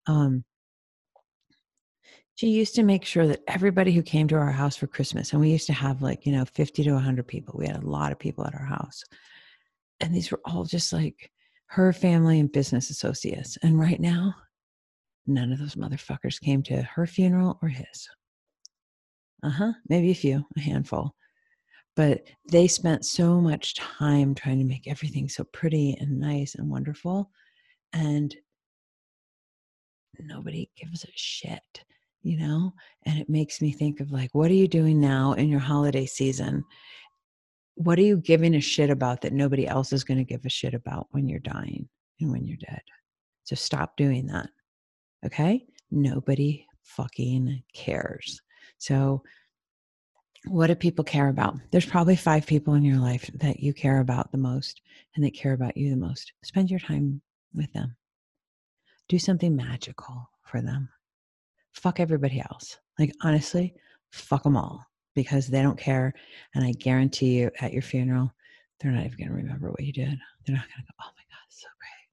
Um, 0.08 0.44
she 2.36 2.48
used 2.48 2.76
to 2.76 2.84
make 2.84 3.06
sure 3.06 3.28
that 3.28 3.44
everybody 3.48 3.92
who 3.92 4.02
came 4.02 4.28
to 4.30 4.36
our 4.36 4.52
house 4.52 4.76
for 4.76 4.88
Christmas, 4.88 5.32
and 5.32 5.42
we 5.42 5.52
used 5.52 5.68
to 5.68 5.74
have 5.74 6.02
like, 6.02 6.26
you 6.26 6.32
know, 6.32 6.46
50 6.46 6.84
to 6.84 6.94
100 6.94 7.28
people. 7.28 7.56
We 7.58 7.68
had 7.68 7.84
a 7.84 7.88
lot 7.88 8.12
of 8.12 8.20
people 8.20 8.46
at 8.46 8.56
our 8.56 8.66
house. 8.66 9.04
And 10.00 10.14
these 10.14 10.32
were 10.32 10.42
all 10.46 10.64
just 10.64 10.92
like 10.92 11.32
her 11.68 11.94
family 11.94 12.40
and 12.40 12.52
business 12.52 12.90
associates. 12.90 13.58
And 13.62 13.80
right 13.80 14.00
now, 14.00 14.36
none 15.28 15.52
of 15.52 15.60
those 15.60 15.76
motherfuckers 15.76 16.42
came 16.42 16.64
to 16.64 16.82
her 16.82 17.06
funeral 17.06 17.60
or 17.62 17.70
his. 17.70 18.10
Uh 19.44 19.50
huh. 19.50 19.74
Maybe 19.90 20.12
a 20.12 20.16
few, 20.16 20.46
a 20.56 20.60
handful. 20.60 21.16
But 21.96 22.24
they 22.50 22.68
spent 22.68 23.06
so 23.06 23.40
much 23.40 23.76
time 23.76 24.34
trying 24.34 24.58
to 24.60 24.66
make 24.66 24.88
everything 24.88 25.30
so 25.30 25.44
pretty 25.44 25.96
and 26.00 26.20
nice 26.20 26.56
and 26.56 26.70
wonderful. 26.70 27.30
And 27.92 28.36
nobody 30.20 30.72
gives 30.76 31.04
a 31.04 31.12
shit, 31.14 31.84
you 32.24 32.38
know? 32.40 32.74
And 33.06 33.20
it 33.20 33.30
makes 33.30 33.62
me 33.62 33.72
think 33.72 34.00
of 34.00 34.12
like, 34.12 34.34
what 34.34 34.50
are 34.50 34.56
you 34.56 34.68
doing 34.68 35.00
now 35.00 35.34
in 35.34 35.50
your 35.50 35.60
holiday 35.60 36.06
season? 36.06 36.64
What 37.76 38.00
are 38.00 38.04
you 38.04 38.18
giving 38.18 38.56
a 38.56 38.62
shit 38.62 38.90
about 38.90 39.22
that 39.22 39.34
nobody 39.34 39.68
else 39.68 39.94
is 39.94 40.04
going 40.04 40.20
to 40.20 40.24
give 40.24 40.46
a 40.46 40.50
shit 40.50 40.74
about 40.74 41.08
when 41.12 41.28
you're 41.28 41.40
dying 41.40 41.88
and 42.20 42.32
when 42.32 42.46
you're 42.46 42.58
dead? 42.58 42.82
So 43.44 43.56
stop 43.56 43.98
doing 43.98 44.26
that. 44.28 44.50
Okay? 45.26 45.66
Nobody 45.92 46.66
fucking 46.82 47.62
cares. 47.74 48.42
So, 48.84 49.24
what 50.46 50.68
do 50.68 50.76
people 50.76 51.06
care 51.06 51.30
about? 51.30 51.56
There's 51.72 51.86
probably 51.86 52.18
five 52.18 52.46
people 52.46 52.74
in 52.74 52.84
your 52.84 52.98
life 52.98 53.32
that 53.36 53.62
you 53.62 53.74
care 53.74 54.02
about 54.02 54.30
the 54.34 54.38
most 54.38 54.82
and 55.16 55.24
that 55.24 55.34
care 55.34 55.54
about 55.54 55.78
you 55.78 55.90
the 55.90 55.96
most. 55.96 56.34
Spend 56.44 56.70
your 56.70 56.82
time 56.82 57.22
with 57.54 57.72
them. 57.72 57.96
Do 59.08 59.18
something 59.18 59.56
magical 59.56 60.30
for 60.44 60.62
them. 60.62 60.90
Fuck 61.72 62.02
everybody 62.02 62.42
else. 62.42 62.78
Like, 63.00 63.16
honestly, 63.22 63.74
fuck 64.12 64.44
them 64.44 64.58
all 64.58 64.86
because 65.16 65.48
they 65.48 65.62
don't 65.62 65.80
care. 65.80 66.14
And 66.54 66.66
I 66.66 66.74
guarantee 66.74 67.40
you 67.40 67.52
at 67.62 67.72
your 67.72 67.84
funeral, 67.84 68.34
they're 68.82 68.92
not 68.92 69.06
even 69.06 69.18
going 69.18 69.30
to 69.30 69.34
remember 69.34 69.72
what 69.72 69.86
you 69.86 69.94
did. 69.94 70.20
They're 70.46 70.58
not 70.58 70.68
going 70.68 70.86
to 70.86 70.92
go, 70.92 71.04
oh 71.04 71.12
my 71.16 71.24
God, 71.30 71.48
so 71.48 71.70
great. 71.80 72.10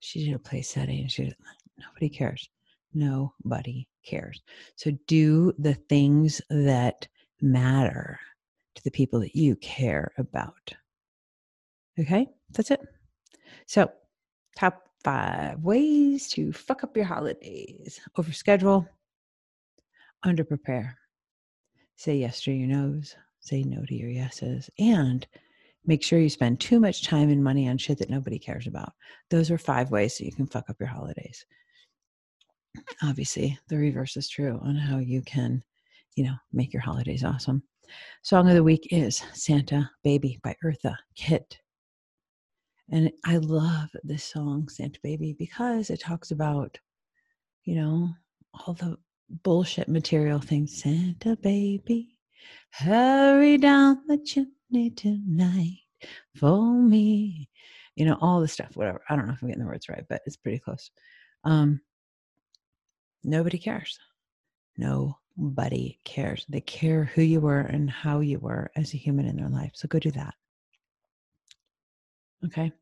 She 0.00 0.26
did 0.26 0.34
a 0.34 0.38
place 0.38 0.68
setting. 0.68 1.00
And 1.00 1.10
she 1.10 1.24
did, 1.24 1.36
nobody 1.78 2.10
cares. 2.10 2.50
Nobody 2.94 3.86
cares. 4.04 4.42
So 4.76 4.92
do 5.06 5.52
the 5.58 5.74
things 5.74 6.40
that 6.50 7.06
matter 7.40 8.18
to 8.74 8.84
the 8.84 8.90
people 8.90 9.20
that 9.20 9.34
you 9.34 9.56
care 9.56 10.12
about. 10.18 10.74
Okay, 11.98 12.28
that's 12.50 12.70
it. 12.70 12.80
So, 13.66 13.90
top 14.56 14.88
five 15.02 15.60
ways 15.62 16.28
to 16.28 16.52
fuck 16.52 16.84
up 16.84 16.96
your 16.96 17.06
holidays 17.06 18.00
overschedule, 18.16 18.86
under 20.22 20.44
prepare, 20.44 20.96
say 21.96 22.16
yes 22.16 22.40
to 22.42 22.52
your 22.52 22.68
no's, 22.68 23.16
say 23.40 23.62
no 23.62 23.84
to 23.84 23.94
your 23.94 24.10
yeses, 24.10 24.70
and 24.78 25.26
make 25.86 26.02
sure 26.02 26.18
you 26.18 26.28
spend 26.28 26.60
too 26.60 26.78
much 26.78 27.06
time 27.06 27.30
and 27.30 27.42
money 27.42 27.68
on 27.68 27.78
shit 27.78 27.98
that 27.98 28.10
nobody 28.10 28.38
cares 28.38 28.66
about. 28.66 28.92
Those 29.30 29.50
are 29.50 29.58
five 29.58 29.90
ways 29.90 30.18
that 30.18 30.24
you 30.24 30.32
can 30.32 30.46
fuck 30.46 30.68
up 30.70 30.78
your 30.78 30.88
holidays 30.88 31.46
obviously 33.02 33.58
the 33.68 33.76
reverse 33.76 34.16
is 34.16 34.28
true 34.28 34.60
on 34.62 34.76
how 34.76 34.98
you 34.98 35.22
can 35.22 35.62
you 36.16 36.24
know 36.24 36.34
make 36.52 36.72
your 36.72 36.82
holidays 36.82 37.24
awesome. 37.24 37.62
Song 38.22 38.48
of 38.48 38.54
the 38.54 38.62
week 38.62 38.88
is 38.90 39.22
santa 39.32 39.90
baby 40.02 40.38
by 40.42 40.54
eartha 40.64 40.96
kitt. 41.14 41.58
And 42.90 43.10
i 43.24 43.36
love 43.38 43.88
this 44.02 44.24
song 44.24 44.68
santa 44.68 45.00
baby 45.02 45.34
because 45.38 45.90
it 45.90 46.00
talks 46.00 46.30
about 46.30 46.78
you 47.64 47.74
know 47.76 48.10
all 48.54 48.74
the 48.74 48.96
bullshit 49.42 49.88
material 49.88 50.38
things. 50.38 50.82
Santa 50.82 51.36
baby 51.36 52.18
hurry 52.70 53.58
down 53.58 54.02
the 54.06 54.18
chimney 54.18 54.90
tonight 54.90 55.80
for 56.36 56.72
me. 56.74 57.48
You 57.96 58.06
know 58.06 58.16
all 58.20 58.40
the 58.40 58.48
stuff 58.48 58.70
whatever. 58.74 59.02
I 59.08 59.16
don't 59.16 59.26
know 59.26 59.32
if 59.32 59.42
i'm 59.42 59.48
getting 59.48 59.62
the 59.62 59.68
words 59.68 59.88
right 59.88 60.04
but 60.08 60.22
it's 60.26 60.36
pretty 60.36 60.58
close. 60.58 60.90
Um 61.44 61.80
Nobody 63.24 63.58
cares. 63.58 63.98
Nobody 64.76 65.98
cares. 66.04 66.44
They 66.48 66.60
care 66.60 67.04
who 67.04 67.22
you 67.22 67.40
were 67.40 67.60
and 67.60 67.90
how 67.90 68.20
you 68.20 68.38
were 68.38 68.70
as 68.76 68.94
a 68.94 68.98
human 68.98 69.26
in 69.26 69.36
their 69.36 69.48
life. 69.48 69.72
So 69.74 69.88
go 69.88 69.98
do 69.98 70.10
that. 70.12 70.34
Okay. 72.44 72.72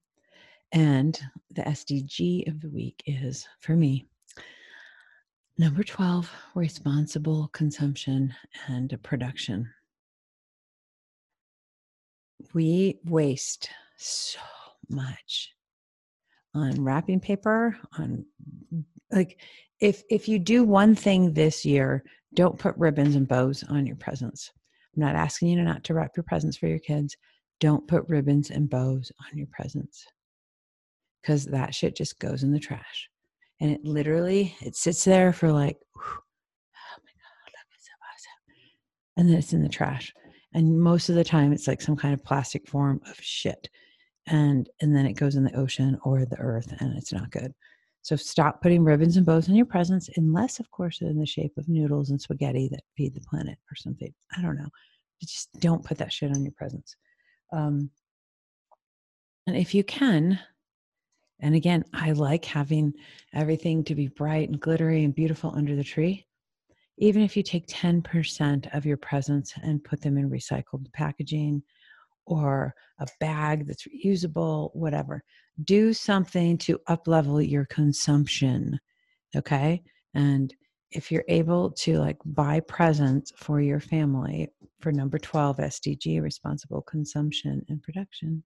And 0.72 1.18
the 1.51 1.62
SDG 1.62 2.49
of 2.49 2.61
the 2.61 2.68
week 2.68 3.03
is 3.07 3.46
for 3.61 3.77
me 3.77 4.05
number 5.59 5.83
12 5.83 6.31
responsible 6.55 7.49
consumption 7.49 8.35
and 8.68 8.94
production. 9.03 9.70
We 12.53 13.01
waste 13.05 13.70
so 13.96 14.38
much 14.90 15.53
on 16.55 16.83
wrapping 16.83 17.20
paper, 17.20 17.77
on 17.99 18.27
like 19.11 19.40
if 19.81 20.03
if 20.11 20.29
you 20.29 20.38
do 20.38 20.64
one 20.64 20.95
thing 20.95 21.33
this 21.33 21.64
year, 21.64 22.05
don't 22.35 22.59
put 22.59 22.77
ribbons 22.77 23.16
and 23.16 23.29
bows 23.29 23.64
on 23.64 23.87
your 23.87 23.97
presents. 23.97 24.53
I'm 24.95 25.03
not 25.03 25.14
asking 25.14 25.49
you 25.49 25.62
not 25.62 25.85
to 25.85 25.95
wrap 25.95 26.12
your 26.16 26.25
presents 26.25 26.57
for 26.57 26.66
your 26.66 26.79
kids. 26.79 27.16
Don't 27.61 27.87
put 27.87 28.09
ribbons 28.09 28.51
and 28.51 28.69
bows 28.69 29.12
on 29.21 29.38
your 29.38 29.49
presents 29.51 30.07
because 31.23 31.45
that 31.47 31.75
shit 31.75 31.97
just 31.97 32.19
goes 32.19 32.42
in 32.42 32.53
the 32.53 32.61
trash. 32.61 33.09
And 33.61 33.71
it 33.71 33.85
literally 33.85 34.55
it 34.61 34.77
sits 34.77 35.05
there 35.05 35.33
for 35.33 35.51
like, 35.53 35.79
oh 35.97 36.01
my 36.03 37.12
god, 37.12 37.53
so 37.79 37.92
awesome. 38.12 38.62
and 39.16 39.29
then 39.29 39.38
it's 39.38 39.53
in 39.53 39.62
the 39.62 39.69
trash. 39.69 40.12
And 40.53 40.81
most 40.81 41.09
of 41.09 41.16
the 41.16 41.25
time, 41.25 41.53
it's 41.53 41.66
like 41.66 41.83
some 41.83 41.97
kind 41.97 42.14
of 42.14 42.25
plastic 42.25 42.66
form 42.69 43.01
of 43.11 43.16
shit, 43.21 43.69
and 44.27 44.69
and 44.81 44.97
then 44.97 45.05
it 45.05 45.14
goes 45.14 45.35
in 45.35 45.45
the 45.45 45.57
ocean 45.57 45.99
or 46.05 46.25
the 46.25 46.38
earth, 46.38 46.73
and 46.81 46.97
it's 46.97 47.12
not 47.12 47.31
good. 47.31 47.53
So 48.07 48.14
stop 48.14 48.62
putting 48.62 48.85
ribbons 48.85 49.16
and 49.16 49.27
bows 49.27 49.49
on 49.49 49.57
your 49.57 49.66
presents, 49.66 50.09
unless, 50.14 50.61
of 50.61 50.71
course, 50.71 51.01
they're 51.01 51.11
in 51.11 51.19
the 51.19 51.27
shape 51.27 51.59
of 51.59 51.69
noodles 51.69 52.11
and 52.11 52.21
spaghetti 52.21 52.69
that 52.71 52.85
feed 52.97 53.16
the 53.16 53.21
planet 53.29 53.59
or 53.69 53.75
something. 53.75 54.14
I 54.38 54.42
don't 54.42 54.57
know. 54.57 54.69
Just 55.21 55.49
don't 55.59 55.85
put 55.85 55.99
that 55.99 56.12
shit 56.12 56.31
on 56.31 56.45
your 56.45 56.53
presents. 56.53 56.95
Um, 57.53 57.90
and 59.49 59.57
if 59.57 59.75
you 59.75 59.83
can, 59.83 60.38
and 61.40 61.57
again, 61.57 61.83
I 61.95 62.12
like 62.12 62.45
having 62.45 62.92
everything 63.35 63.83
to 63.83 63.97
be 63.97 64.07
bright 64.07 64.51
and 64.51 64.61
glittery 64.61 65.03
and 65.03 65.12
beautiful 65.12 65.53
under 65.57 65.75
the 65.75 65.83
tree. 65.83 66.29
Even 66.99 67.23
if 67.23 67.37
you 67.37 67.42
take 67.42 67.66
10% 67.66 68.73
of 68.73 68.87
your 68.87 68.99
presents 68.99 69.53
and 69.64 69.83
put 69.83 70.01
them 70.01 70.16
in 70.16 70.31
recycled 70.31 70.92
packaging 70.92 71.61
or 72.25 72.73
a 73.01 73.07
bag 73.19 73.66
that's 73.66 73.88
reusable, 73.88 74.71
whatever, 74.77 75.25
do 75.64 75.92
something 75.92 76.59
to 76.59 76.79
uplevel 76.88 77.49
your 77.49 77.66
consumption. 77.66 78.79
Okay. 79.35 79.83
And 80.14 80.55
if 80.92 81.11
you're 81.11 81.25
able 81.29 81.71
to 81.73 81.99
like 81.99 82.19
buy 82.25 82.61
presents 82.61 83.33
for 83.37 83.61
your 83.61 83.81
family 83.81 84.49
for 84.81 84.92
number 84.92 85.19
12 85.19 85.57
SDG, 85.59 86.23
responsible 86.23 86.83
consumption 86.83 87.62
and 87.69 87.83
production, 87.83 88.42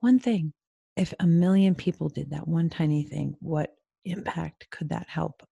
one 0.00 0.18
thing 0.18 0.52
if 0.98 1.14
a 1.20 1.26
million 1.26 1.76
people 1.76 2.08
did 2.08 2.30
that 2.30 2.46
one 2.46 2.68
tiny 2.68 3.04
thing, 3.04 3.34
what 3.38 3.70
impact 4.04 4.68
could 4.70 4.88
that 4.88 5.06
help 5.08 5.42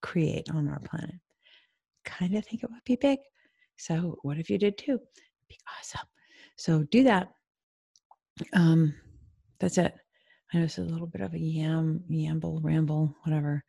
create 0.00 0.48
on 0.54 0.68
our 0.68 0.78
planet? 0.78 1.16
Kind 2.04 2.36
of 2.36 2.44
think 2.44 2.62
it 2.62 2.70
would 2.70 2.84
be 2.84 2.94
big. 2.94 3.18
So, 3.76 4.16
what 4.22 4.38
if 4.38 4.48
you 4.48 4.58
did 4.58 4.78
too? 4.78 5.00
Be 5.48 5.58
awesome. 5.76 6.06
So, 6.56 6.84
do 6.84 7.02
that. 7.02 7.32
Um, 8.52 8.94
that's 9.58 9.78
it. 9.78 9.94
I 10.52 10.58
know 10.58 10.64
it's 10.64 10.78
a 10.78 10.82
little 10.82 11.06
bit 11.06 11.20
of 11.20 11.34
a 11.34 11.38
yam, 11.38 12.02
yamble, 12.10 12.62
ramble, 12.62 13.16
whatever. 13.24 13.64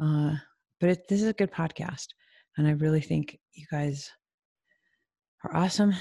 Uh, 0.00 0.34
but 0.80 0.90
it, 0.90 1.08
this 1.08 1.22
is 1.22 1.28
a 1.28 1.32
good 1.32 1.52
podcast. 1.52 2.08
And 2.56 2.66
I 2.66 2.72
really 2.72 3.00
think 3.00 3.38
you 3.52 3.66
guys 3.70 4.10
are 5.44 5.54
awesome 5.56 5.94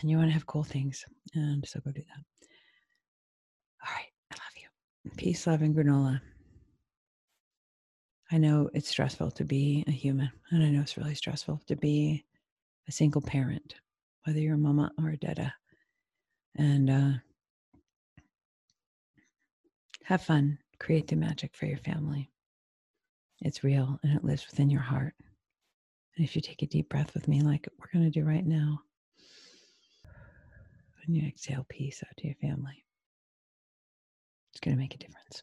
and 0.00 0.10
you 0.10 0.18
want 0.18 0.28
to 0.28 0.34
have 0.34 0.46
cool 0.46 0.64
things. 0.64 1.04
And 1.34 1.66
so 1.66 1.80
go 1.80 1.90
do 1.90 2.02
that. 2.02 2.48
All 3.86 3.94
right. 3.94 4.08
I 4.30 4.34
love 4.34 4.56
you. 4.56 5.10
Peace, 5.16 5.46
love, 5.46 5.62
and 5.62 5.74
granola. 5.74 6.20
I 8.30 8.38
know 8.38 8.70
it's 8.72 8.88
stressful 8.88 9.30
to 9.32 9.44
be 9.44 9.84
a 9.86 9.90
human, 9.90 10.30
and 10.50 10.62
I 10.62 10.70
know 10.70 10.80
it's 10.80 10.96
really 10.96 11.14
stressful 11.14 11.60
to 11.66 11.76
be 11.76 12.24
a 12.88 12.92
single 12.92 13.20
parent, 13.20 13.74
whether 14.24 14.38
you're 14.38 14.54
a 14.54 14.58
mama 14.58 14.90
or 14.98 15.10
a 15.10 15.18
dada. 15.18 15.52
And 16.56 16.88
uh, 16.88 17.12
have 20.12 20.22
fun, 20.22 20.58
create 20.78 21.08
the 21.08 21.16
magic 21.16 21.56
for 21.56 21.64
your 21.64 21.78
family. 21.78 22.30
It's 23.40 23.64
real 23.64 23.98
and 24.02 24.14
it 24.14 24.22
lives 24.22 24.46
within 24.46 24.68
your 24.68 24.82
heart. 24.82 25.14
And 26.16 26.24
if 26.24 26.36
you 26.36 26.42
take 26.42 26.62
a 26.62 26.66
deep 26.66 26.90
breath 26.90 27.14
with 27.14 27.28
me, 27.28 27.40
like 27.40 27.66
we're 27.78 27.98
going 27.98 28.04
to 28.04 28.20
do 28.20 28.26
right 28.26 28.44
now, 28.44 28.80
and 31.06 31.16
you 31.16 31.26
exhale 31.26 31.64
peace 31.68 32.02
out 32.06 32.14
to 32.18 32.26
your 32.26 32.36
family. 32.36 32.84
It's 34.50 34.60
going 34.60 34.76
to 34.76 34.80
make 34.80 34.94
a 34.94 34.98
difference. 34.98 35.42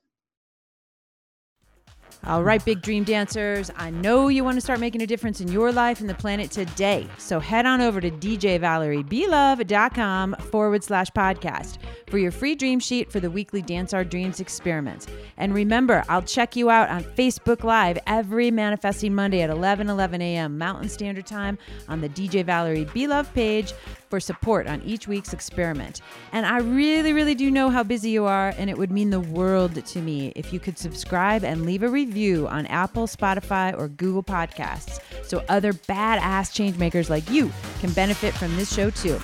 All 2.26 2.44
right, 2.44 2.64
big 2.64 2.82
dream 2.82 3.04
dancers. 3.04 3.72
I 3.78 3.90
know 3.92 4.28
you 4.28 4.44
want 4.44 4.58
to 4.58 4.62
start 4.62 4.80
making 4.80 5.02
a 5.02 5.08
difference 5.08 5.42
in 5.42 5.48
your 5.50 5.72
life 5.72 6.02
and 6.02 6.10
the 6.10 6.16
planet 6.16 6.52
today. 6.52 7.08
So 7.18 7.40
head 7.40 7.66
on 7.66 7.82
over 7.82 8.00
to 8.02 8.12
djvaleriebelove.com 8.12 10.36
forward 10.52 10.84
slash 10.84 11.10
podcast 11.12 11.78
for 12.08 12.18
your 12.18 12.32
free 12.32 12.56
dream 12.56 12.80
sheet 12.80 13.12
for 13.12 13.20
the 13.20 13.32
weekly 13.32 13.62
Dance 13.62 13.94
Our 13.94 14.04
Dreams 14.04 14.40
experiments. 14.40 15.08
And 15.38 15.54
remember, 15.54 16.04
I'll 16.10 16.22
check 16.22 16.56
you 16.56 16.70
out 16.70 16.90
on 16.90 17.04
Facebook 17.04 17.64
Live 17.64 17.98
every 18.06 18.52
Manifesting 18.52 19.16
Monday 19.16 19.42
at 19.42 19.50
11 19.50 19.90
11 19.90 20.22
a.m. 20.22 20.58
Mountain 20.58 20.90
Standard 20.90 21.26
Time 21.26 21.58
on 21.88 22.02
the 22.02 22.10
DJ 22.10 22.44
Valerie 22.44 22.86
B. 22.94 23.08
Love 23.08 23.34
page 23.34 23.74
for 24.10 24.20
support 24.20 24.68
on 24.68 24.82
each 24.82 25.08
week's 25.08 25.34
experiment. 25.34 26.02
And 26.32 26.46
I 26.46 26.60
really, 26.60 27.14
really 27.14 27.36
do 27.36 27.52
know 27.52 27.70
how 27.70 27.84
busy 27.84 28.10
you 28.10 28.26
are, 28.26 28.54
and 28.58 28.70
it 28.70 28.78
would 28.78 28.92
mean 28.92 29.10
the 29.10 29.20
world 29.20 29.84
to 29.86 30.02
me 30.02 30.34
if 30.36 30.52
you 30.52 30.60
could 30.60 30.78
subscribe 30.78 31.44
and 31.44 31.66
leave 31.66 31.84
a 31.84 31.90
review 31.90 32.48
on 32.48 32.66
Apple, 32.68 33.08
Spotify, 33.08 33.78
or 33.78 33.88
Google 33.88 34.24
Podcasts 34.24 35.00
so 35.24 35.44
other 35.48 35.74
badass 35.74 36.50
changemakers 36.52 37.10
like 37.10 37.30
you 37.30 37.52
can 37.80 37.92
benefit 37.94 38.34
from 38.34 38.56
this 38.56 38.74
show 38.74 38.90
too. 38.90 39.20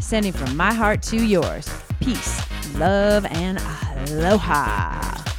Sending 0.00 0.32
from 0.32 0.56
my 0.56 0.72
heart 0.72 1.02
to 1.02 1.16
yours. 1.16 1.68
Peace, 2.00 2.40
love, 2.76 3.24
and 3.26 3.58
aloha. 4.10 5.37